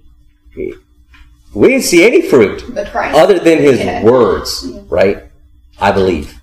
[1.54, 2.64] we didn't see any fruit
[2.98, 4.04] other than his Yeah.
[4.04, 5.24] words, right?
[5.80, 6.36] I believe,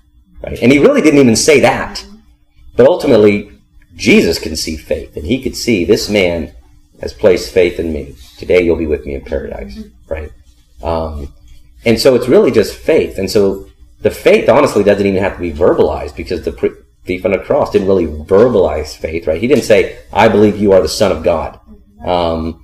[0.43, 0.59] right?
[0.61, 2.03] And he really didn't even say that.
[2.75, 3.51] But ultimately,
[3.95, 6.51] Jesus can see faith, and he could see this man
[7.01, 8.15] has placed faith in me.
[8.39, 9.77] Today you'll be with me in paradise,
[10.09, 10.31] right?
[10.81, 11.31] Um,
[11.85, 13.19] and so it's really just faith.
[13.19, 13.67] And so
[14.01, 16.71] the faith, honestly, doesn't even have to be verbalized because the pre-
[17.05, 19.39] thief on the cross didn't really verbalize faith, right?
[19.41, 21.59] He didn't say, "I believe you are the Son of God."
[22.05, 22.63] Um,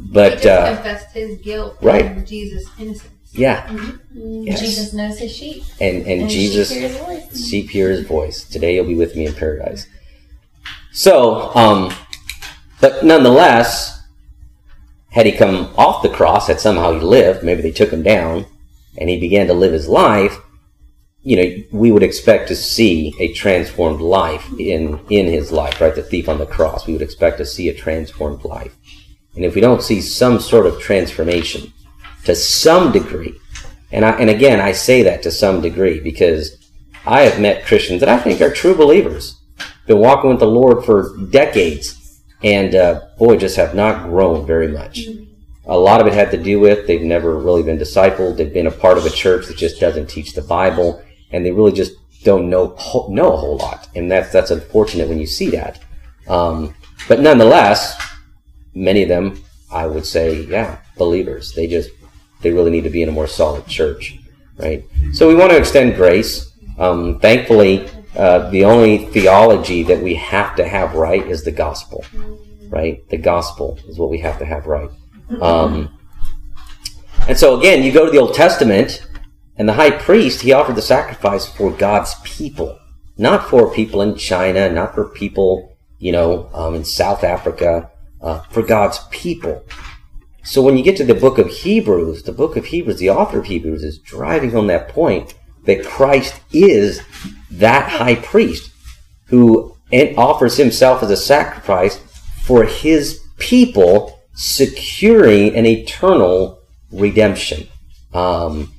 [0.00, 2.24] but uh, confessed his guilt right.
[2.26, 3.12] Jesus' innocence.
[3.32, 4.42] yeah, Mm-hmm.
[4.44, 4.60] yes.
[4.60, 5.62] Jesus knows his sheep.
[5.80, 7.48] and and, And Jesus sheep hear voice.
[7.48, 8.44] sheep hear his voice.
[8.44, 9.86] Today you'll be with me in paradise.
[10.92, 11.92] So, um,
[12.80, 14.02] but nonetheless,
[15.10, 18.46] had he come off the cross, had somehow he lived, maybe they took him down,
[18.98, 20.38] and he began to live his life.
[21.22, 25.94] You know, we would expect to see a transformed life in in his life, right?
[25.94, 26.86] The thief on the cross.
[26.86, 28.74] We would expect to see a transformed life,
[29.34, 31.72] and if we don't see some sort of transformation,
[32.24, 33.34] to some degree,
[33.92, 36.56] and I, and again, I say that to some degree because
[37.06, 39.38] I have met Christians that I think are true believers,
[39.86, 44.68] been walking with the Lord for decades, and uh, boy, just have not grown very
[44.68, 45.06] much.
[45.66, 48.36] A lot of it had to do with they've never really been discipled.
[48.36, 51.52] They've been a part of a church that just doesn't teach the Bible, and they
[51.52, 52.76] really just don't know
[53.08, 53.88] know a whole lot.
[53.94, 55.80] And that's that's unfortunate when you see that.
[56.28, 56.74] Um,
[57.08, 58.00] but nonetheless,
[58.74, 61.52] many of them, I would say, yeah, believers.
[61.52, 61.90] They just
[62.42, 64.18] they really need to be in a more solid church,
[64.58, 64.84] right?
[65.12, 66.52] So we want to extend grace.
[66.78, 72.04] Um, thankfully, uh, the only theology that we have to have right is the gospel,
[72.68, 73.06] right?
[73.08, 74.90] The gospel is what we have to have right.
[75.40, 75.96] Um,
[77.28, 79.06] and so again, you go to the Old Testament,
[79.60, 82.78] and the high priest he offered the sacrifice for God's people,
[83.18, 87.90] not for people in China, not for people you know um, in South Africa,
[88.22, 89.62] uh, for God's people.
[90.44, 93.40] So when you get to the book of Hebrews, the book of Hebrews, the author
[93.40, 95.34] of Hebrews is driving home that point
[95.66, 97.02] that Christ is
[97.50, 98.72] that high priest
[99.26, 99.76] who
[100.16, 101.98] offers himself as a sacrifice
[102.44, 107.68] for his people, securing an eternal redemption.
[108.14, 108.72] Um,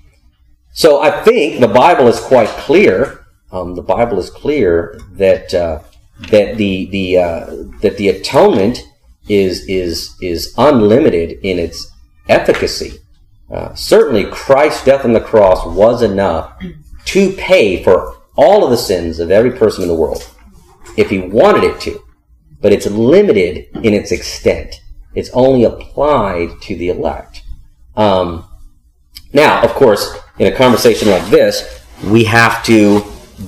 [0.74, 3.26] so I think the Bible is quite clear.
[3.52, 5.82] Um, the Bible is clear that uh,
[6.30, 7.46] that the the uh,
[7.82, 8.88] that the atonement
[9.28, 11.92] is is is unlimited in its
[12.30, 13.00] efficacy.
[13.52, 16.58] Uh, certainly, Christ's death on the cross was enough
[17.06, 20.26] to pay for all of the sins of every person in the world,
[20.96, 22.00] if He wanted it to.
[22.62, 24.82] But it's limited in its extent.
[25.16, 27.44] It's only applied to the elect.
[27.98, 28.48] Um,
[29.34, 33.04] now, of course, in a conversation like this, we have to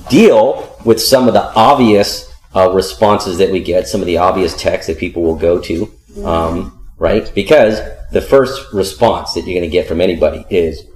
[0.08, 4.56] deal with some of the obvious uh, responses that we get, some of the obvious
[4.56, 5.92] texts that people will go to,
[6.24, 7.30] um, right?
[7.34, 7.80] Because
[8.12, 10.86] the first response that you're going to get from anybody is,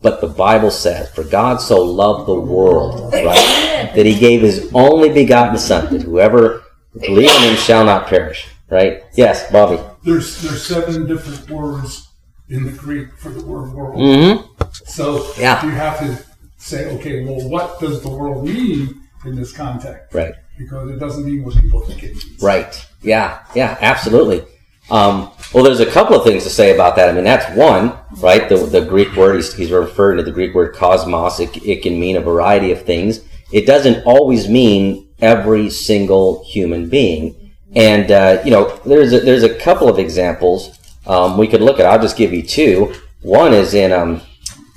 [0.00, 3.92] but the Bible says, for God so loved the world, right?
[3.94, 6.62] that he gave his only begotten Son, that whoever
[7.00, 9.02] believes in him shall not perish, right?
[9.14, 9.82] Yes, Bobby.
[10.04, 12.07] There's there's seven different words
[12.48, 13.96] in the Greek for the word world.
[13.96, 14.64] Mm-hmm.
[14.86, 15.64] So Yeah.
[15.64, 16.24] you have to
[16.56, 20.14] say, okay, well, what does the world mean in this context?
[20.14, 20.34] Right.
[20.56, 22.42] Because it doesn't mean what people think it means.
[22.42, 22.86] Right.
[23.02, 23.40] Yeah.
[23.54, 23.76] Yeah.
[23.80, 24.44] Absolutely.
[24.90, 27.10] Um, well, there's a couple of things to say about that.
[27.10, 27.92] I mean, that's one,
[28.22, 28.48] right?
[28.48, 31.40] The, the Greek word, he's, he's referring to the Greek word cosmos.
[31.40, 33.20] It, it can mean a variety of things.
[33.52, 37.52] It doesn't always mean every single human being.
[37.74, 40.77] And, uh, you know, there's a, there's a couple of examples
[41.08, 41.86] um, we could look at.
[41.86, 42.94] I'll just give you two.
[43.22, 44.20] One is in um,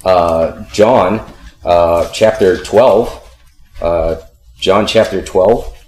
[0.04, 1.32] uh, John
[1.64, 3.38] uh, chapter 12.
[3.82, 4.22] Uh,
[4.58, 5.86] John chapter 12.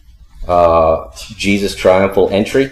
[0.48, 2.72] Uh, Jesus' triumphal entry.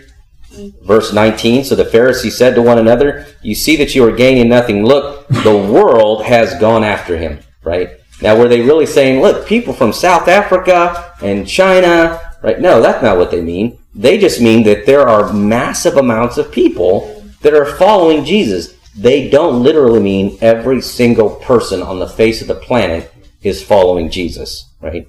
[0.83, 4.49] Verse 19 So the Pharisees said to one another, You see that you are gaining
[4.49, 4.85] nothing.
[4.85, 7.91] Look, the world has gone after him, right?
[8.21, 12.59] Now, were they really saying, look, people from South Africa and China, right?
[12.59, 13.79] No, that's not what they mean.
[13.95, 18.75] They just mean that there are massive amounts of people that are following Jesus.
[18.95, 24.09] They don't literally mean every single person on the face of the planet is following
[24.09, 25.07] Jesus, right?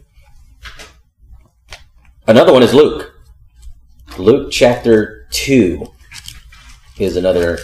[2.26, 3.14] Another one is Luke.
[4.18, 5.86] Luke chapter 2
[6.98, 7.58] is another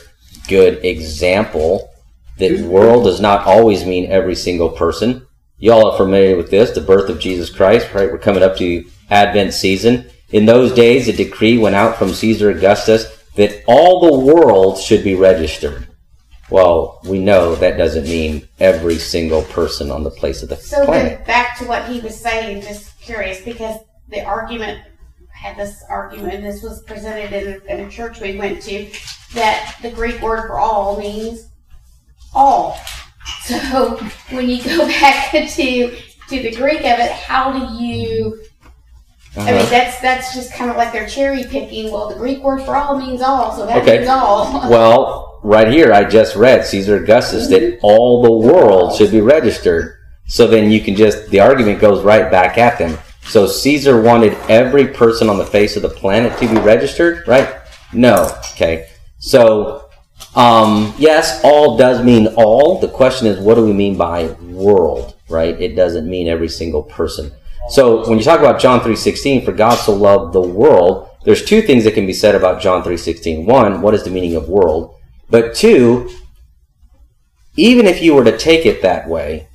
[0.49, 1.91] good example
[2.39, 5.27] that world does not always mean every single person.
[5.59, 8.11] Y'all are familiar with this, the birth of Jesus Christ, right?
[8.11, 10.11] We're coming up to Advent season.
[10.31, 15.05] In those days, a decree went out from Caesar Augustus that all the world should
[15.05, 15.87] be registered.
[16.51, 20.85] Well, we know that doesn't mean every single person on the place of the So
[20.85, 21.19] planet.
[21.19, 23.79] then back to what he was saying, just curious, because
[24.09, 24.83] the argument
[25.33, 28.91] had this argument, and this was presented in a, in a church we went to,
[29.35, 31.47] that the Greek word for all means
[32.35, 32.77] all.
[33.45, 33.97] So
[34.31, 35.97] when you go back to
[36.29, 38.43] to the Greek of it, how do you?
[39.37, 39.67] I mean, Uh-huh.
[39.71, 41.93] that's that's just kind of like they're cherry picking.
[41.93, 43.99] Well, the Greek word for all means all, so that Okay.
[43.99, 44.63] means all.
[44.71, 49.95] Well, right here, I just read Caesar Augustus that all the world should be registered.
[50.27, 52.99] So then you can just, the argument goes right back at them.
[53.23, 57.49] So Caesar wanted every person on the face of the planet to be registered, right?
[57.93, 58.31] No.
[58.53, 58.89] Okay.
[59.19, 59.85] So,
[60.35, 62.79] um, yes, all does mean all.
[62.79, 65.59] The question is, what do we mean by world, right?
[65.61, 67.33] It doesn't mean every single person.
[67.71, 71.61] So when you talk about John 3.16, for God so loved the world, there's two
[71.61, 73.45] things that can be said about John 3.16.
[73.45, 74.97] One, what is the meaning of world?
[75.29, 76.09] But two,
[77.57, 79.49] even if you were to take it that way,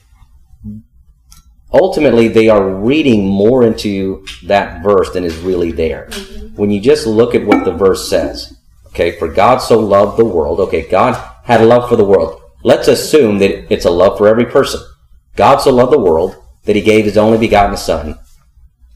[1.72, 6.08] ultimately they are reading more into that verse than is really there.
[6.12, 6.56] Mm-hmm.
[6.56, 8.56] When you just look at what the verse says,
[8.88, 12.40] okay, for God so loved the world, okay, God had a love for the world.
[12.64, 14.82] Let's assume that it's a love for every person.
[15.36, 18.18] God so loved the world that he gave his only begotten Son,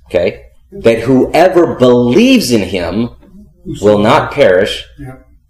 [0.05, 3.09] okay, that whoever believes in him
[3.81, 4.85] will not perish,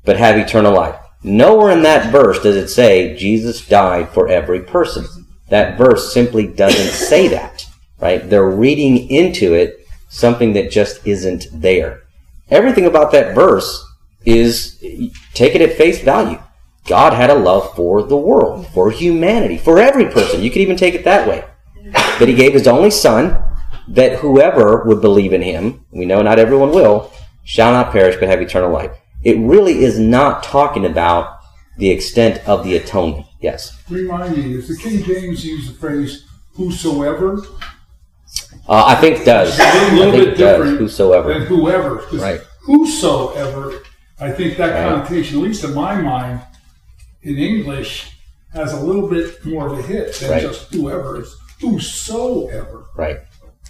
[0.04, 0.96] but have eternal life.
[1.24, 5.06] Nowhere in that verse does it say Jesus died for every person.
[5.50, 7.66] That verse simply doesn't say that,
[8.00, 8.28] right?
[8.30, 12.04] They're reading into it something that just isn't there.
[12.50, 13.84] Everything about that verse
[14.26, 14.78] is
[15.34, 16.40] take it at face value.
[16.86, 20.42] God had a love for the world, for humanity, for every person.
[20.42, 21.44] You could even take it that way.
[22.20, 23.44] That he gave his only son,
[23.90, 27.12] that whoever would believe in him, we know not everyone will,
[27.44, 28.92] shall not perish but have eternal life.
[29.24, 31.40] It really is not talking about
[31.78, 33.26] the extent of the atonement.
[33.40, 33.82] Yes.
[33.90, 37.38] Remind me, does the King James use the phrase whosoever?
[38.68, 39.58] Uh, I think it does.
[39.60, 40.58] A I little think bit it does.
[40.58, 41.34] different Whosoever.
[41.34, 42.04] than whoever.
[42.14, 42.42] Right.
[42.64, 43.74] Whosoever,
[44.20, 44.94] I think that Right.
[45.06, 46.42] connotation, at least in my mind,
[47.22, 48.12] in English,
[48.54, 50.42] has a little bit more of a hit than Right.
[50.42, 51.18] just whoever.
[51.18, 52.86] It's whosoever.
[52.96, 53.20] Right.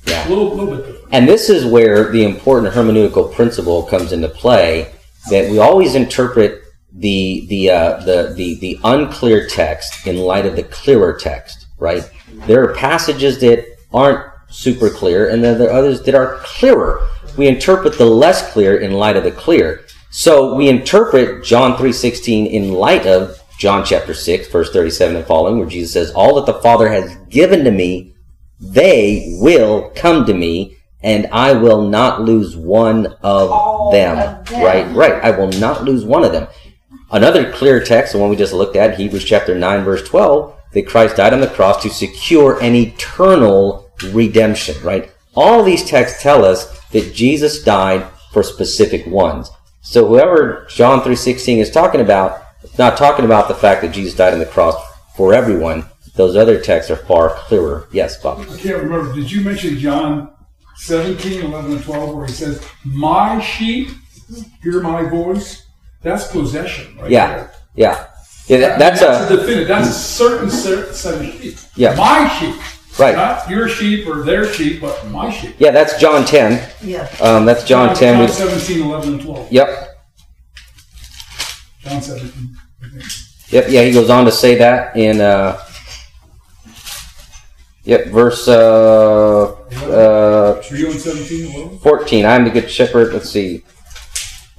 [0.06, 0.28] Yeah.
[0.28, 1.14] A little, little bit different.
[1.14, 4.94] And this is where the important hermeneutical principle comes into play
[5.30, 6.62] that we always interpret
[6.94, 12.10] the the uh, the, the the unclear text in light of the clearer text, right?
[12.48, 17.06] There are passages that aren't super clear, and then there are others that are clearer.
[17.38, 19.86] We interpret the less clear in light of the clear.
[20.10, 25.16] So we interpret John three sixteen in light of John chapter six, verse thirty seven
[25.16, 28.14] and following, where Jesus says, "All that the Father has given to me."
[28.60, 34.18] they will come to me and I will not lose one of them.
[34.18, 34.64] of them.
[34.64, 35.24] Right, right.
[35.24, 36.48] I will not lose one of them.
[37.12, 40.88] Another clear text, the one we just looked at, Hebrews chapter 9, verse 12, that
[40.88, 45.12] Christ died on the cross to secure an eternal redemption, right?
[45.36, 49.50] All these texts tell us that Jesus died for specific ones.
[49.82, 52.42] So whoever John 3.16 is talking about,
[52.78, 54.76] not talking about the fact that Jesus died on the cross
[55.16, 55.86] for everyone.
[56.16, 57.88] Those other texts are far clearer.
[57.92, 58.40] Yes, Bob.
[58.40, 59.14] I can't remember.
[59.14, 60.34] Did you mention John
[60.78, 63.90] 17, 11, and 12, where he says, My sheep
[64.64, 65.64] hear my voice?
[66.02, 67.10] That's possession, right?
[67.12, 67.52] Yeah, there.
[67.76, 68.08] yeah,
[68.48, 68.58] yeah.
[68.60, 69.68] That, that's that's a definitive.
[69.68, 71.58] That's a certain cer- set of sheep.
[71.76, 71.96] Yeah.
[71.96, 72.56] My sheep.
[73.00, 73.16] Right.
[73.16, 75.56] Not your sheep or their sheep, but my sheep.
[75.60, 75.70] yeah.
[75.72, 76.68] That's John ten.
[76.82, 77.08] Yeah.
[77.22, 78.26] Um, that's John ten.
[78.28, 79.52] John 17, 11, and 12.
[79.52, 79.97] yep,
[81.90, 82.58] John 17.
[82.84, 83.04] I think.
[83.52, 83.66] yep.
[83.70, 85.60] Yeah, he goes on to say that in uh,
[87.84, 91.80] yep, verse uh, uh, Are you on 17, 11?
[91.80, 92.26] fourteen.
[92.26, 93.14] I am the good shepherd.
[93.14, 93.64] Let's see.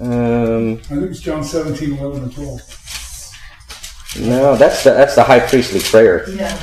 [0.00, 2.60] Um, I think it's John 17, 11, and 12.
[4.20, 6.28] no, that's the that's the high priestly prayer.
[6.30, 6.56] Yeah.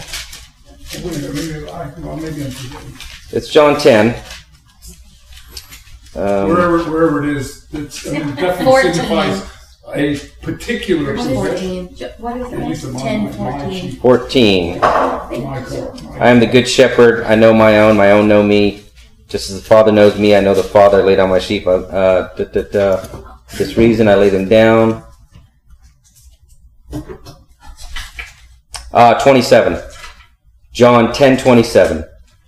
[1.03, 2.97] Wait a minute, maybe, I, well, maybe I'm forgetting.
[3.32, 4.16] It's John ten.
[6.16, 9.41] Um, wherever, wherever it is, it's, I mean, it definitely signifies
[9.93, 11.88] a particular Verse possession.
[11.89, 12.09] 14.
[12.17, 12.89] What is At least it?
[12.89, 13.81] among 10, my, my 14.
[13.91, 14.79] sheep, 14.
[14.79, 16.03] my court.
[16.19, 17.23] I am the good shepherd.
[17.23, 17.97] I know my own.
[17.97, 18.83] My own know me.
[19.27, 21.01] Just as the Father knows me, I know the Father.
[21.01, 21.67] I lay down my sheep.
[21.67, 21.81] Uh,
[22.36, 22.97] da, da, da.
[23.47, 25.03] For this reason, I lay them down.
[28.93, 29.81] Uh, 27.
[30.71, 32.05] John 10 27.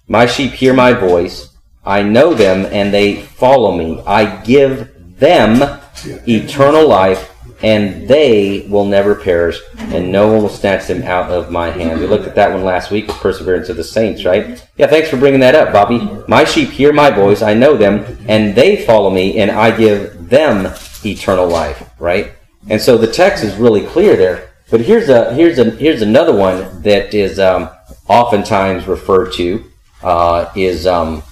[0.07, 1.49] My sheep hear my voice.
[1.85, 4.01] I know them and they follow me.
[4.05, 5.79] I give them
[6.28, 11.52] eternal life and they will never perish and no one will snatch them out of
[11.52, 12.00] my hand.
[12.00, 14.64] We looked at that one last week, perseverance of the saints, right?
[14.78, 16.00] Yeah, thanks for bringing that up, Bobby.
[16.28, 17.41] My sheep hear my voice.
[17.41, 20.74] I know them and they follow me and I give them
[21.04, 22.34] eternal life, right?
[22.70, 24.52] And so the text is really clear there.
[24.70, 27.70] But here's a here's a here's another one that is um,
[28.08, 29.64] oftentimes referred to
[30.04, 31.24] uh, is um,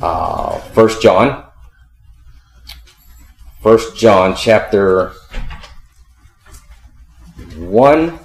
[0.00, 1.41] uh, First John.
[3.62, 5.12] First John chapter
[7.56, 8.18] one.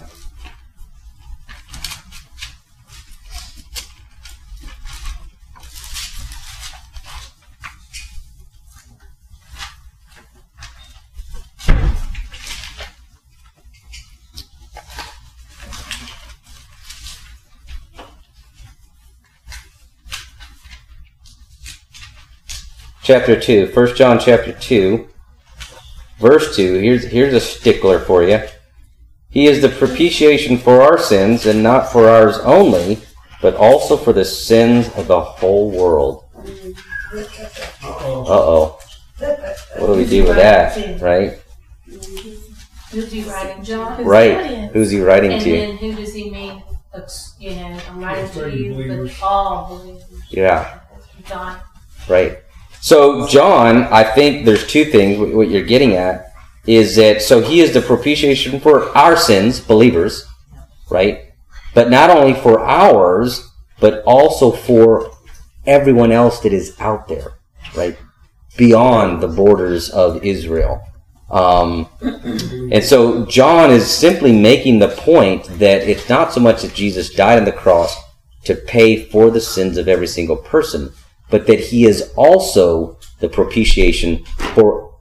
[23.04, 25.08] chapter 2 1 john chapter 2
[26.20, 28.40] verse 2 here's here's a stickler for you
[29.30, 33.00] he is the propitiation for our sins and not for ours only
[33.42, 36.26] but also for the sins of the whole world
[37.84, 38.80] uh-oh
[39.78, 41.40] what do we do with that right
[42.92, 43.64] Who's he writing?
[43.64, 44.04] John?
[44.06, 46.64] right who's he writing And to then who does he mean?
[47.38, 50.04] You know, I'm writing to you, but all believers.
[50.30, 50.80] yeah
[51.26, 51.60] John.
[52.08, 52.40] Right.
[52.82, 55.18] So John, I think there's two things.
[55.34, 56.34] What you're getting at
[56.66, 60.26] is that so he is the propitiation for our sins, believers,
[60.90, 61.34] right?
[61.74, 63.50] But not only for ours,
[63.80, 65.12] but also for
[65.66, 67.38] everyone else that is out there,
[67.76, 67.98] right?
[68.58, 70.82] Beyond the borders of Israel.
[71.30, 71.90] Um,
[72.72, 77.14] and so John is simply making the point that it's not so much that Jesus
[77.14, 77.96] died on the cross
[78.46, 80.94] to pay for the sins of every single person,
[81.30, 84.24] but that he is also the propitiation
[84.54, 84.94] for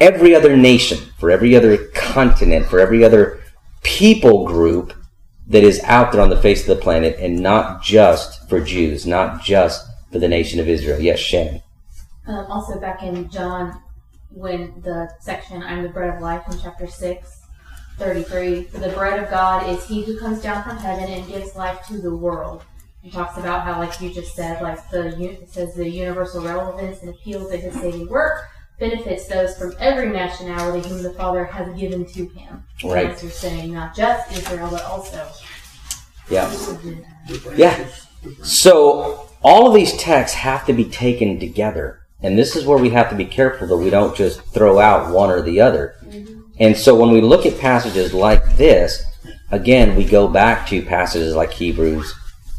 [0.00, 3.40] every other nation, for every other continent, for every other
[3.82, 4.92] people group
[5.48, 9.06] that is out there on the face of the planet, and not just for Jews,
[9.06, 11.00] not just for the nation of Israel.
[11.00, 11.62] Yes, Shannon.
[12.26, 13.80] Um, also, back in John,
[14.30, 17.40] when the section "I'm the bread of life" in chapter 6,
[17.98, 21.56] 33, "For the bread of God is He who comes down from heaven and gives
[21.56, 22.62] life to the world."
[23.02, 27.00] He talks about how, like you just said, like the it says the universal relevance
[27.02, 28.48] and appeal to His saving work
[28.78, 32.64] benefits those from every nationality whom the Father has given to Him.
[32.84, 33.10] Right.
[33.10, 35.28] As you're saying, not just Israel, but also.
[36.30, 36.50] Yeah.
[37.56, 37.88] Yeah.
[38.44, 42.00] So all of these texts have to be taken together.
[42.22, 45.12] And this is where we have to be careful that we don't just throw out
[45.12, 45.96] one or the other.
[46.04, 46.40] Mm-hmm.
[46.60, 49.04] And so when we look at passages like this,
[49.50, 52.14] again, we go back to passages like Hebrews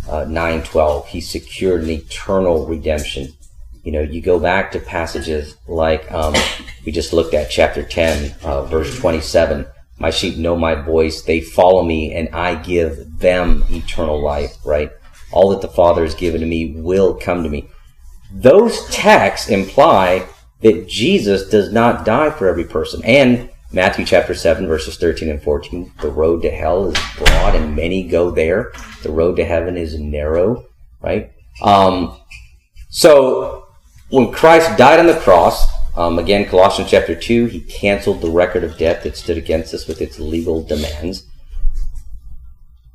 [0.08, 1.08] uh, 9:12.
[1.08, 3.34] He secured an eternal redemption.
[3.84, 6.34] You know, you go back to passages like um,
[6.86, 9.66] we just looked at, chapter 10, uh, verse 27.
[10.00, 14.58] My sheep know my voice; they follow me, and I give them eternal life.
[14.66, 14.92] Right?
[15.32, 17.70] All that the Father has given to me will come to me.
[18.32, 20.28] Those texts imply
[20.62, 23.04] that Jesus does not die for every person.
[23.04, 27.76] And Matthew chapter 7, verses 13 and 14, the road to hell is broad and
[27.76, 28.72] many go there.
[29.02, 30.68] The road to heaven is narrow,
[31.02, 31.32] right?
[31.60, 32.16] Um,
[32.90, 33.66] so
[34.10, 35.66] when Christ died on the cross,
[35.98, 39.88] um, again, Colossians chapter 2, he canceled the record of debt that stood against us
[39.88, 41.26] with its legal demands.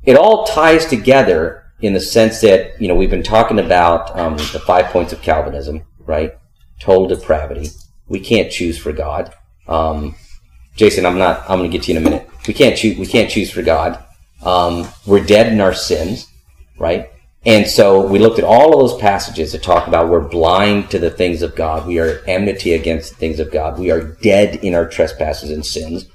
[0.03, 4.37] It all ties together in the sense that, you know, we've been talking about um,
[4.37, 6.37] the five points of Calvinism, right?
[6.79, 7.71] Total depravity.
[8.07, 9.33] We can't choose for God.
[9.67, 10.15] Um,
[10.79, 11.41] Jason, I'm not.
[11.49, 12.29] I'm going to get to you in a minute.
[12.47, 12.97] We can't choose.
[12.97, 14.01] We can't choose for God.
[14.43, 16.25] Um, we're dead in our sins,
[16.77, 17.11] right?
[17.45, 20.97] And so we looked at all of those passages that talk about we're blind to
[20.99, 21.85] the things of God.
[21.85, 23.77] We are enmity against the things of God.
[23.77, 26.05] We are dead in our trespasses and sins.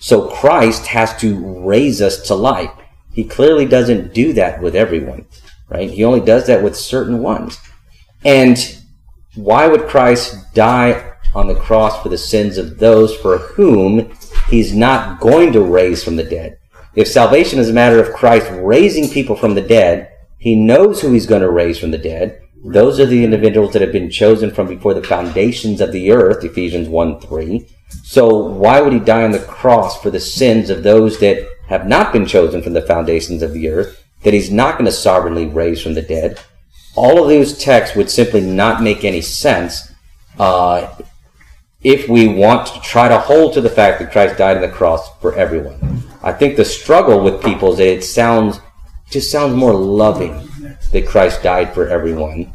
[0.00, 2.70] So Christ has to raise us to life.
[3.14, 5.24] He clearly doesn't do that with everyone,
[5.70, 5.90] right?
[5.90, 7.58] He only does that with certain ones.
[8.22, 8.58] And
[9.34, 14.12] why would Christ die on the cross for the sins of those for whom
[14.48, 16.58] he's not going to raise from the dead?
[16.94, 21.12] If salvation is a matter of Christ raising people from the dead, he knows who
[21.12, 22.42] he's going to raise from the dead.
[22.64, 26.44] Those are the individuals that have been chosen from before the foundations of the earth,
[26.44, 27.66] Ephesians 1 3.
[28.02, 31.86] So why would he die on the cross for the sins of those that have
[31.86, 34.04] not been chosen from the foundations of the earth?
[34.24, 36.40] That he's not going to sovereignly raise from the dead?
[36.96, 39.92] All of those texts would simply not make any sense
[40.38, 40.94] uh,
[41.82, 44.68] if we want to try to hold to the fact that Christ died on the
[44.68, 46.02] cross for everyone.
[46.22, 48.60] I think the struggle with people is that it sounds
[49.10, 50.46] just sounds more loving
[50.92, 52.52] that Christ died for everyone,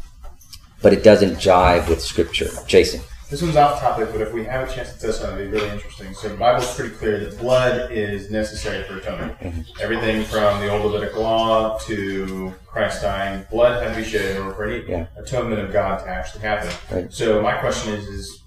[0.80, 2.48] but it doesn't jive with Scripture.
[2.66, 3.00] Jason.
[3.28, 5.50] This one's off topic, but if we have a chance to test on it, it'd
[5.52, 6.14] be really interesting.
[6.14, 9.36] So the Bible's pretty clear that blood is necessary for atonement.
[9.40, 9.62] Mm-hmm.
[9.80, 14.42] Everything from the Old Levitical law to Christ dying, blood had to be shed in
[14.42, 15.06] order for any Yeah.
[15.18, 16.70] atonement of God to actually happen.
[16.90, 17.12] Right.
[17.12, 18.42] So my question is, is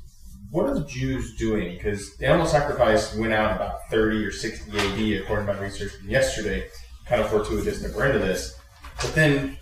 [0.52, 1.76] what are the Jews doing?
[1.76, 5.92] Because the animal sacrifice went out about 30 or 60 AD, according to my research
[5.94, 6.68] from yesterday.
[7.06, 8.60] Kind of fortuitous that we're into this.
[9.02, 9.58] But then,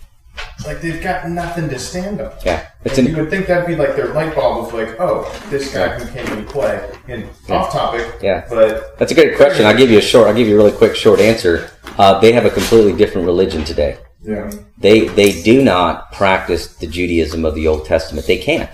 [0.66, 2.34] like, they've got nothing to stand on.
[2.46, 5.00] Yeah, it's And an you would think that'd be like their light bulb of like,
[5.00, 6.90] oh, this guy who came into play.
[7.08, 8.46] And off topic, Yeah.
[8.50, 9.66] but That's a great question.
[9.66, 10.28] I'll give you a short.
[10.28, 11.70] I'll give you a really quick short answer.
[11.98, 13.98] Uh, they have a completely different religion today.
[14.22, 18.28] yeah, They they do not practice the Judaism of the Old Testament.
[18.28, 18.70] They can't.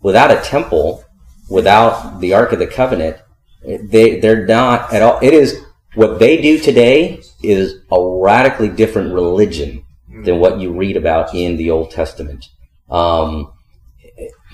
[0.00, 1.04] Without a temple,
[1.52, 3.18] without the Ark of the Covenant,
[3.62, 5.18] they they're not at all.
[5.22, 5.60] It is
[5.94, 9.84] what they do today is a radically different religion
[10.24, 12.48] than what you read about in the Old Testament.
[12.90, 13.52] Um,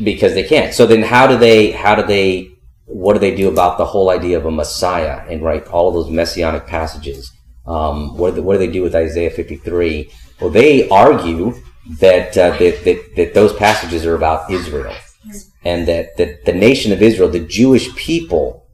[0.02, 0.74] because they can't.
[0.74, 1.70] So then, how do they?
[1.70, 2.50] How do they?
[2.86, 5.94] What do they do about the whole idea of a Messiah and right all of
[5.94, 7.30] those messianic passages?
[7.66, 10.10] Um, what, do they, what do they do with Isaiah 53?
[10.40, 11.52] Well, they argue
[12.00, 14.94] that, uh, that, that, that those passages are about Israel
[15.64, 18.66] and that, that the nation of Israel, the Jewish people,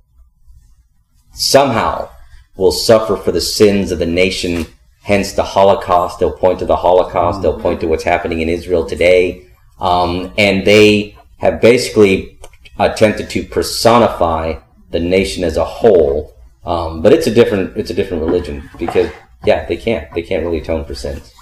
[1.32, 2.08] somehow
[2.56, 4.66] will suffer for the sins of the nation,
[5.02, 6.18] hence the Holocaust.
[6.18, 7.42] They'll point to the Holocaust.
[7.42, 9.46] They'll point to what's happening in Israel today.
[9.80, 12.38] Um, and they have basically
[12.78, 14.54] attempted to personify
[14.90, 16.32] the nation as a whole.
[16.64, 19.10] Um, but it's a different, it's a different religion because,
[19.44, 21.32] yeah, they can't, they can't really atone for sins.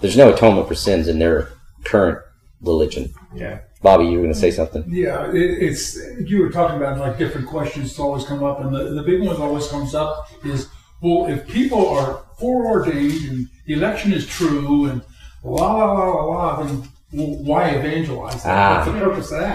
[0.00, 1.52] There's no atonement for sins in their
[1.84, 2.18] current
[2.62, 3.12] religion.
[3.34, 3.60] yeah.
[3.84, 4.82] Bobby, you were going to say something.
[4.88, 5.82] Yeah, it, it's
[6.18, 9.20] you were talking about like different questions to always come up, and the, the big
[9.20, 10.68] one that always comes up is,
[11.02, 15.02] well, if people are foreordained and the election is true and
[15.44, 18.40] la la la la la, then why evangelize?
[18.44, 18.78] Ah.
[18.78, 19.54] What's the purpose of that?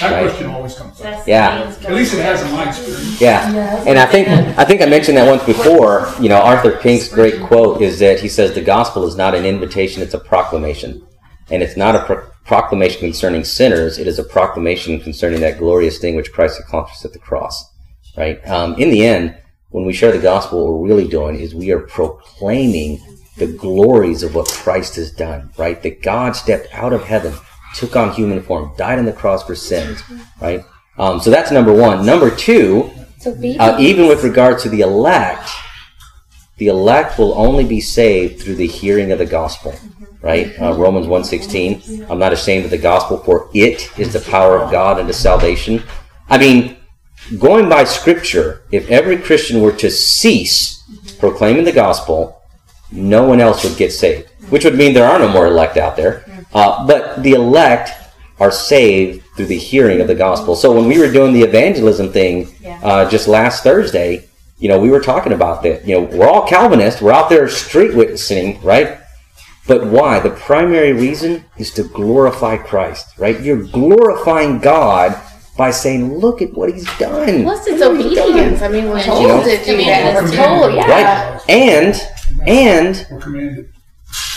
[0.00, 0.26] That Right.
[0.28, 1.02] question always comes up.
[1.02, 1.74] That's Yeah.
[1.88, 3.18] At least it has in my experience.
[3.20, 3.50] Yeah.
[3.50, 3.84] Yeah.
[3.86, 6.06] And I think I think I mentioned that once before.
[6.20, 9.44] You know, Arthur Pink's great quote is that he says the gospel is not an
[9.46, 11.02] invitation; it's a proclamation,
[11.50, 13.98] and it's not a pro- proclamation concerning sinners.
[13.98, 17.64] It is a proclamation concerning that glorious thing which Christ accomplished at the cross.
[18.16, 18.46] Right.
[18.48, 19.36] Um, in the end,
[19.68, 23.00] when we share the gospel, what we're really doing is we are proclaiming
[23.36, 25.50] the glories of what Christ has done.
[25.56, 25.80] Right.
[25.82, 27.34] That God stepped out of heaven,
[27.76, 30.02] took on human form, died on the cross for sins.
[30.40, 30.64] Right.
[30.98, 32.04] Um, so that's number one.
[32.04, 32.90] Number two.
[33.20, 33.32] So.
[33.58, 35.48] Uh, even with regard to the elect,
[36.56, 39.74] the elect will only be saved through the hearing of the gospel.
[40.22, 40.54] Right?
[40.60, 44.70] Uh, Romans 1.16, I'm not ashamed of the gospel, for it is the power of
[44.70, 45.82] God unto salvation.
[46.28, 46.76] I mean,
[47.38, 50.82] going by scripture, if every Christian were to cease
[51.18, 52.42] proclaiming the gospel,
[52.92, 55.96] no one else would get saved, which would mean there are no more elect out
[55.96, 56.24] there.
[56.52, 57.90] Uh, but the elect
[58.40, 60.56] are saved through the hearing of the gospel.
[60.56, 62.48] So when we were doing the evangelism thing
[62.82, 64.26] uh, just last Thursday,
[64.58, 65.86] you know, we were talking about that.
[65.86, 67.00] You know, we're all Calvinists.
[67.00, 68.98] We're out there street witnessing, right?
[69.70, 70.18] But why?
[70.18, 73.40] The primary reason is to glorify Christ, right?
[73.40, 75.14] You're glorifying God
[75.56, 78.62] by saying, "Look at what He's done." Plus, it's obedience.
[78.62, 79.44] I mean, we're You told know?
[79.44, 80.24] to do I that.
[80.24, 80.90] it's We're told, yeah.
[80.90, 81.40] Right?
[81.48, 81.94] And
[82.48, 83.06] and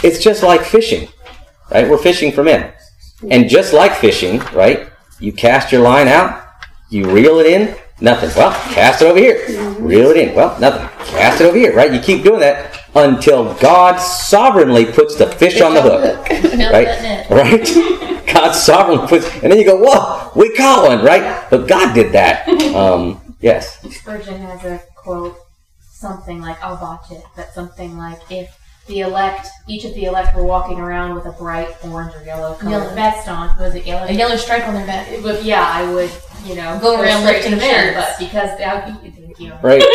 [0.04, 1.08] it's just like fishing,
[1.72, 1.90] right?
[1.90, 2.72] We're fishing for men.
[3.32, 4.88] And just like fishing, right?
[5.20, 6.44] You cast your line out,
[6.92, 8.30] you reel it in, nothing.
[8.38, 9.42] Well, cast it over here.
[9.80, 10.36] Reel it in.
[10.36, 10.88] Well, nothing.
[11.08, 11.92] Cast it over here, right?
[11.92, 16.28] You keep doing that until God sovereignly puts the fish on the hook.
[16.54, 17.30] Right?
[17.30, 18.26] Right?
[18.28, 21.48] God sovereignly puts, and then you go, whoa, we caught one, right?
[21.50, 22.48] But God did that.
[22.74, 23.80] Um, yes.
[23.96, 25.38] Spurgeon has a quote,
[25.80, 28.50] something like, I'll botch it, but something like, if
[28.88, 32.54] the elect, each of the elect were walking around with a bright orange or yellow
[32.56, 32.96] colored Yellow.
[32.96, 34.06] vest on, was it yellow?
[34.08, 35.10] A yellow stripe on their back.
[35.10, 36.12] It would- yeah, I would,
[36.46, 38.08] you know, Go around straight to the lifting man, shirts.
[38.10, 39.54] but because that, thank you.
[39.62, 39.82] Right?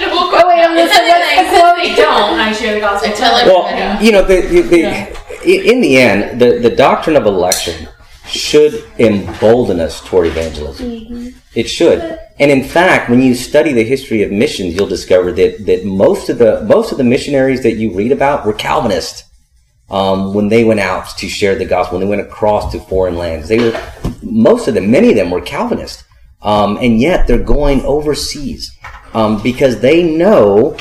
[0.00, 1.08] Oh, wait, I'm listening.
[1.08, 1.76] What's the quote?
[1.76, 3.10] they don't, I share the gospel.
[3.10, 3.80] I tell with everybody.
[3.80, 7.88] Well, you know, the, the, the, i- in the end, the, the doctrine of election
[8.28, 11.34] should embolden us toward evangelism.
[11.54, 12.18] It should.
[12.38, 16.28] And in fact, when you study the history of missions, you'll discover that, that most
[16.28, 19.24] of the most of the missionaries that you read about were Calvinist.
[19.90, 23.16] Um, when they went out to share the gospel, when they went across to foreign
[23.16, 26.04] lands, they were most of them, many of them were Calvinist.
[26.42, 28.76] um, and yet they're going overseas
[29.14, 30.76] um, because they know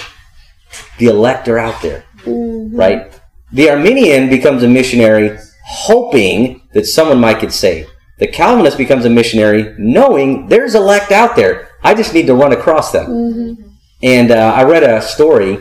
[1.00, 3.20] the elect are out there, right?
[3.52, 7.90] The Arminian becomes a missionary hoping that someone might get saved.
[8.20, 11.70] The Calvinist becomes a missionary knowing there's elect out there.
[11.84, 13.10] I just need to run across them.
[14.04, 15.58] And uh, I read a story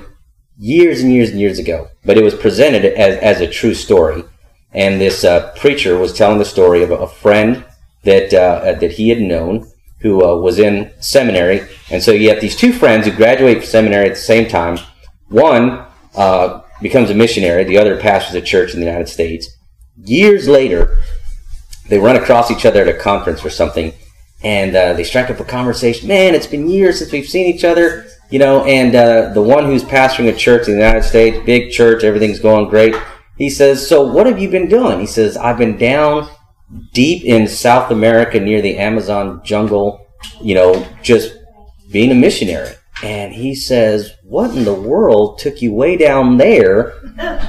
[0.59, 4.25] years and years and years ago, but it was presented as, as a true story.
[4.73, 7.65] And this uh, preacher was telling the story of a, a friend
[8.03, 12.43] that uh, that he had known who uh, was in seminary, and so you have
[12.43, 14.77] these two friends who graduate from seminary at the same time.
[15.29, 15.83] One
[16.15, 19.56] uh, becomes a missionary, the other pastors a church in the United States.
[20.05, 20.99] Years later,
[21.89, 23.93] they run across each other at a conference or something,
[24.43, 26.09] and uh, they strike up a conversation.
[26.09, 28.65] Man, it's been years since we've seen each other, you know.
[28.65, 32.41] And uh, the one who's pastoring a church in the United States, big church, everything's
[32.41, 32.95] going great.
[33.39, 36.29] He says, "So what have you been doing?" He says, "I've been down
[36.93, 40.07] deep in South America near the Amazon jungle,
[40.43, 41.37] you know, just
[41.91, 46.95] being a missionary." And he says, "What in the world took you way down there,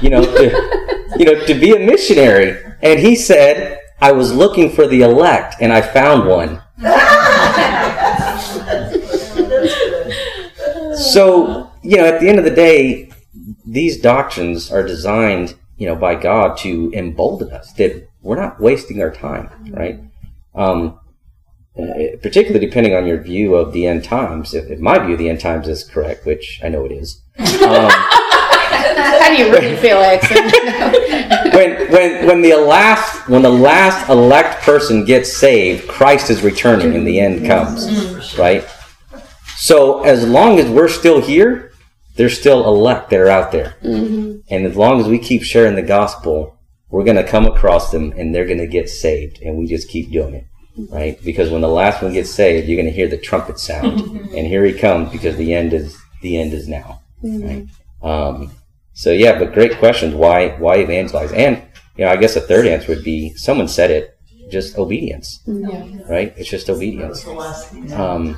[0.00, 0.77] you know, to,
[1.16, 5.56] you know, to be a missionary?" And he said, "I was looking for the elect,
[5.60, 6.62] and I found one."
[10.98, 13.10] So, you know, at the end of the day,
[13.64, 19.00] these doctrines are designed, you know, by God to embolden us that we're not wasting
[19.00, 20.00] our time, right?
[20.54, 20.98] Um,
[21.78, 24.52] uh, particularly depending on your view of the end times.
[24.54, 27.22] If, if my view of the end times is correct, which I know it is,
[27.38, 27.90] um,
[29.36, 31.52] You really feel, Exon?
[31.54, 36.94] when when when the last when the last elect person gets saved, Christ is returning
[36.94, 38.66] and the end comes, right?
[39.56, 41.72] So as long as we're still here,
[42.16, 43.76] there's still elect that are out there,
[44.50, 46.58] and as long as we keep sharing the gospel,
[46.90, 49.88] we're going to come across them and they're going to get saved, and we just
[49.88, 50.46] keep doing it,
[50.90, 51.22] right?
[51.22, 54.00] Because when the last one gets saved, you're going to hear the trumpet sound,
[54.36, 57.66] and here he comes because the end is the end is now, right?
[58.02, 58.52] Um,
[58.98, 60.12] so yeah, but great questions.
[60.12, 61.30] Why why evangelize?
[61.30, 61.62] And
[61.96, 64.18] you know, I guess a third answer would be someone said it,
[64.50, 65.40] just obedience,
[66.10, 66.34] right?
[66.36, 67.24] It's just obedience.
[67.92, 68.36] Um,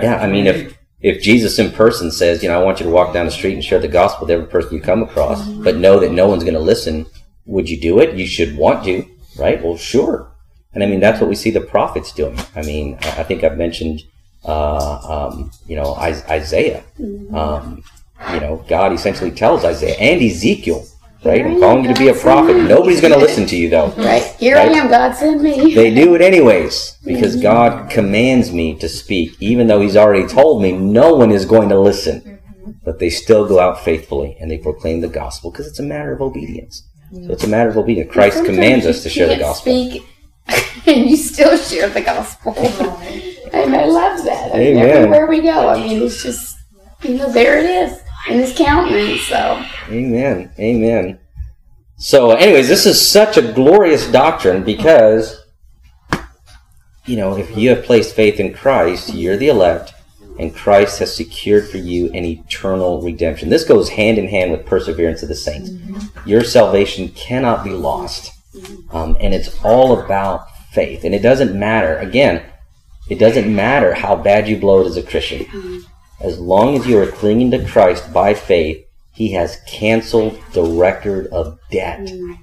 [0.00, 2.92] yeah, I mean, if if Jesus in person says, you know, I want you to
[2.92, 5.78] walk down the street and share the gospel with every person you come across, but
[5.78, 7.04] know that no one's going to listen,
[7.46, 8.14] would you do it?
[8.14, 9.04] You should want to,
[9.36, 9.60] right?
[9.60, 10.30] Well, sure.
[10.74, 12.38] And I mean, that's what we see the prophets doing.
[12.54, 14.02] I mean, I I think I've mentioned,
[14.44, 16.84] uh, um, you know, Isaiah.
[17.34, 17.82] Um,
[18.30, 20.86] you know, God essentially tells Isaiah and Ezekiel,
[21.24, 21.44] right?
[21.44, 22.56] I'm calling you to be a prophet.
[22.56, 23.88] Nobody's going to listen to you, though.
[23.96, 24.22] right?
[24.38, 24.88] Here I am.
[24.88, 25.74] God sent me.
[25.82, 27.42] They do it anyways because mm-hmm.
[27.42, 31.68] God commands me to speak, even though He's already told me no one is going
[31.70, 32.20] to listen.
[32.20, 32.70] Mm-hmm.
[32.84, 36.12] But they still go out faithfully and they proclaim the gospel because it's a matter
[36.12, 36.88] of obedience.
[37.12, 38.08] So it's a matter of obedience.
[38.08, 38.20] Mm-hmm.
[38.20, 39.90] Christ commands us to share the gospel.
[39.90, 40.02] Speak,
[40.86, 42.54] and you still share the gospel.
[42.56, 44.54] and I love that.
[44.54, 46.56] I mean, everywhere we go, I mean, it's just
[47.02, 49.22] you know, there it is in His countenance.
[49.22, 50.52] So Amen.
[50.58, 51.18] Amen.
[52.02, 55.40] So, anyways, this is such a glorious doctrine because,
[57.06, 59.94] you know, if you have placed faith in Christ, you're the elect,
[60.36, 63.50] and Christ has secured for you an eternal redemption.
[63.50, 65.70] This goes hand in hand with perseverance of the saints.
[65.70, 66.28] Mm-hmm.
[66.28, 68.32] Your salvation cannot be lost.
[68.52, 68.96] Mm-hmm.
[68.96, 71.04] Um, and it's all about faith.
[71.04, 72.42] And it doesn't matter, again,
[73.08, 75.44] it doesn't matter how bad you blow it as a Christian.
[75.44, 75.78] Mm-hmm.
[76.22, 81.26] As long as you are clinging to Christ by faith, He has canceled the record
[81.26, 82.38] of debt mm.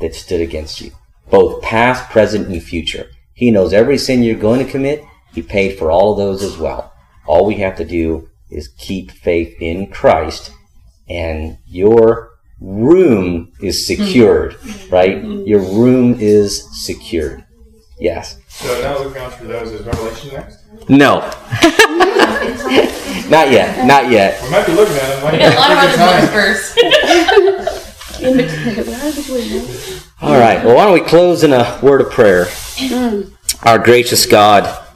[0.00, 0.90] that stood against you,
[1.30, 3.08] both past, present, and future.
[3.32, 5.04] He knows every sin you're going to commit.
[5.32, 6.92] He paid for all of those as well.
[7.26, 10.50] All we have to do is keep faith in Christ,
[11.08, 14.92] and your room is secured, mm.
[14.92, 15.22] right?
[15.22, 15.46] Mm.
[15.46, 17.44] Your room is secured.
[18.00, 18.38] Yes.
[18.48, 19.70] So now we've gone through those.
[19.70, 20.64] Is Revelation next?
[20.88, 21.20] No.
[23.30, 23.86] not yet.
[23.86, 24.42] Not yet.
[24.42, 25.22] We might be looking at it.
[25.22, 26.32] Might We got a lot of take other your books time.
[26.32, 28.20] first.
[30.22, 30.64] All right.
[30.64, 32.46] Well, why don't we close in a word of prayer?
[33.64, 34.86] Our gracious God,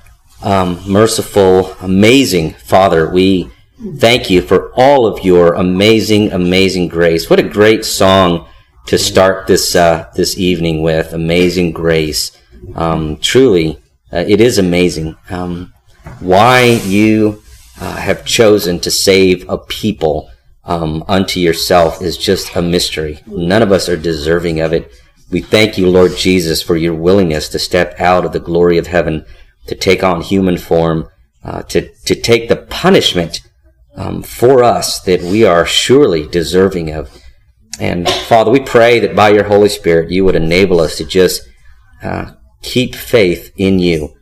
[0.42, 3.50] um, merciful, amazing Father, we
[3.96, 7.28] thank you for all of your amazing, amazing grace.
[7.28, 8.46] What a great song
[8.86, 11.12] to start this uh, this evening with.
[11.12, 12.30] Amazing grace.
[12.74, 13.78] Um, truly,
[14.12, 15.16] uh, it is amazing.
[15.30, 15.73] Um,
[16.20, 17.42] why you
[17.80, 20.30] uh, have chosen to save a people
[20.64, 23.20] um, unto yourself is just a mystery.
[23.26, 24.90] None of us are deserving of it.
[25.30, 28.86] We thank you, Lord Jesus, for your willingness to step out of the glory of
[28.86, 29.24] heaven,
[29.66, 31.08] to take on human form,
[31.42, 33.40] uh, to, to take the punishment
[33.96, 37.10] um, for us that we are surely deserving of.
[37.80, 41.42] And Father, we pray that by your Holy Spirit, you would enable us to just
[42.02, 42.32] uh,
[42.62, 44.14] keep faith in you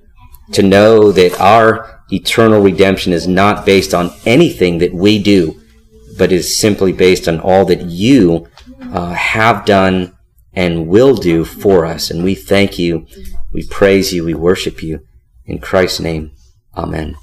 [0.52, 5.60] to know that our eternal redemption is not based on anything that we do,
[6.18, 8.46] but is simply based on all that you
[8.92, 10.16] uh, have done
[10.52, 12.10] and will do for us.
[12.10, 13.06] And we thank you,
[13.52, 15.06] we praise you, we worship you.
[15.46, 16.32] In Christ's name,
[16.76, 17.16] amen.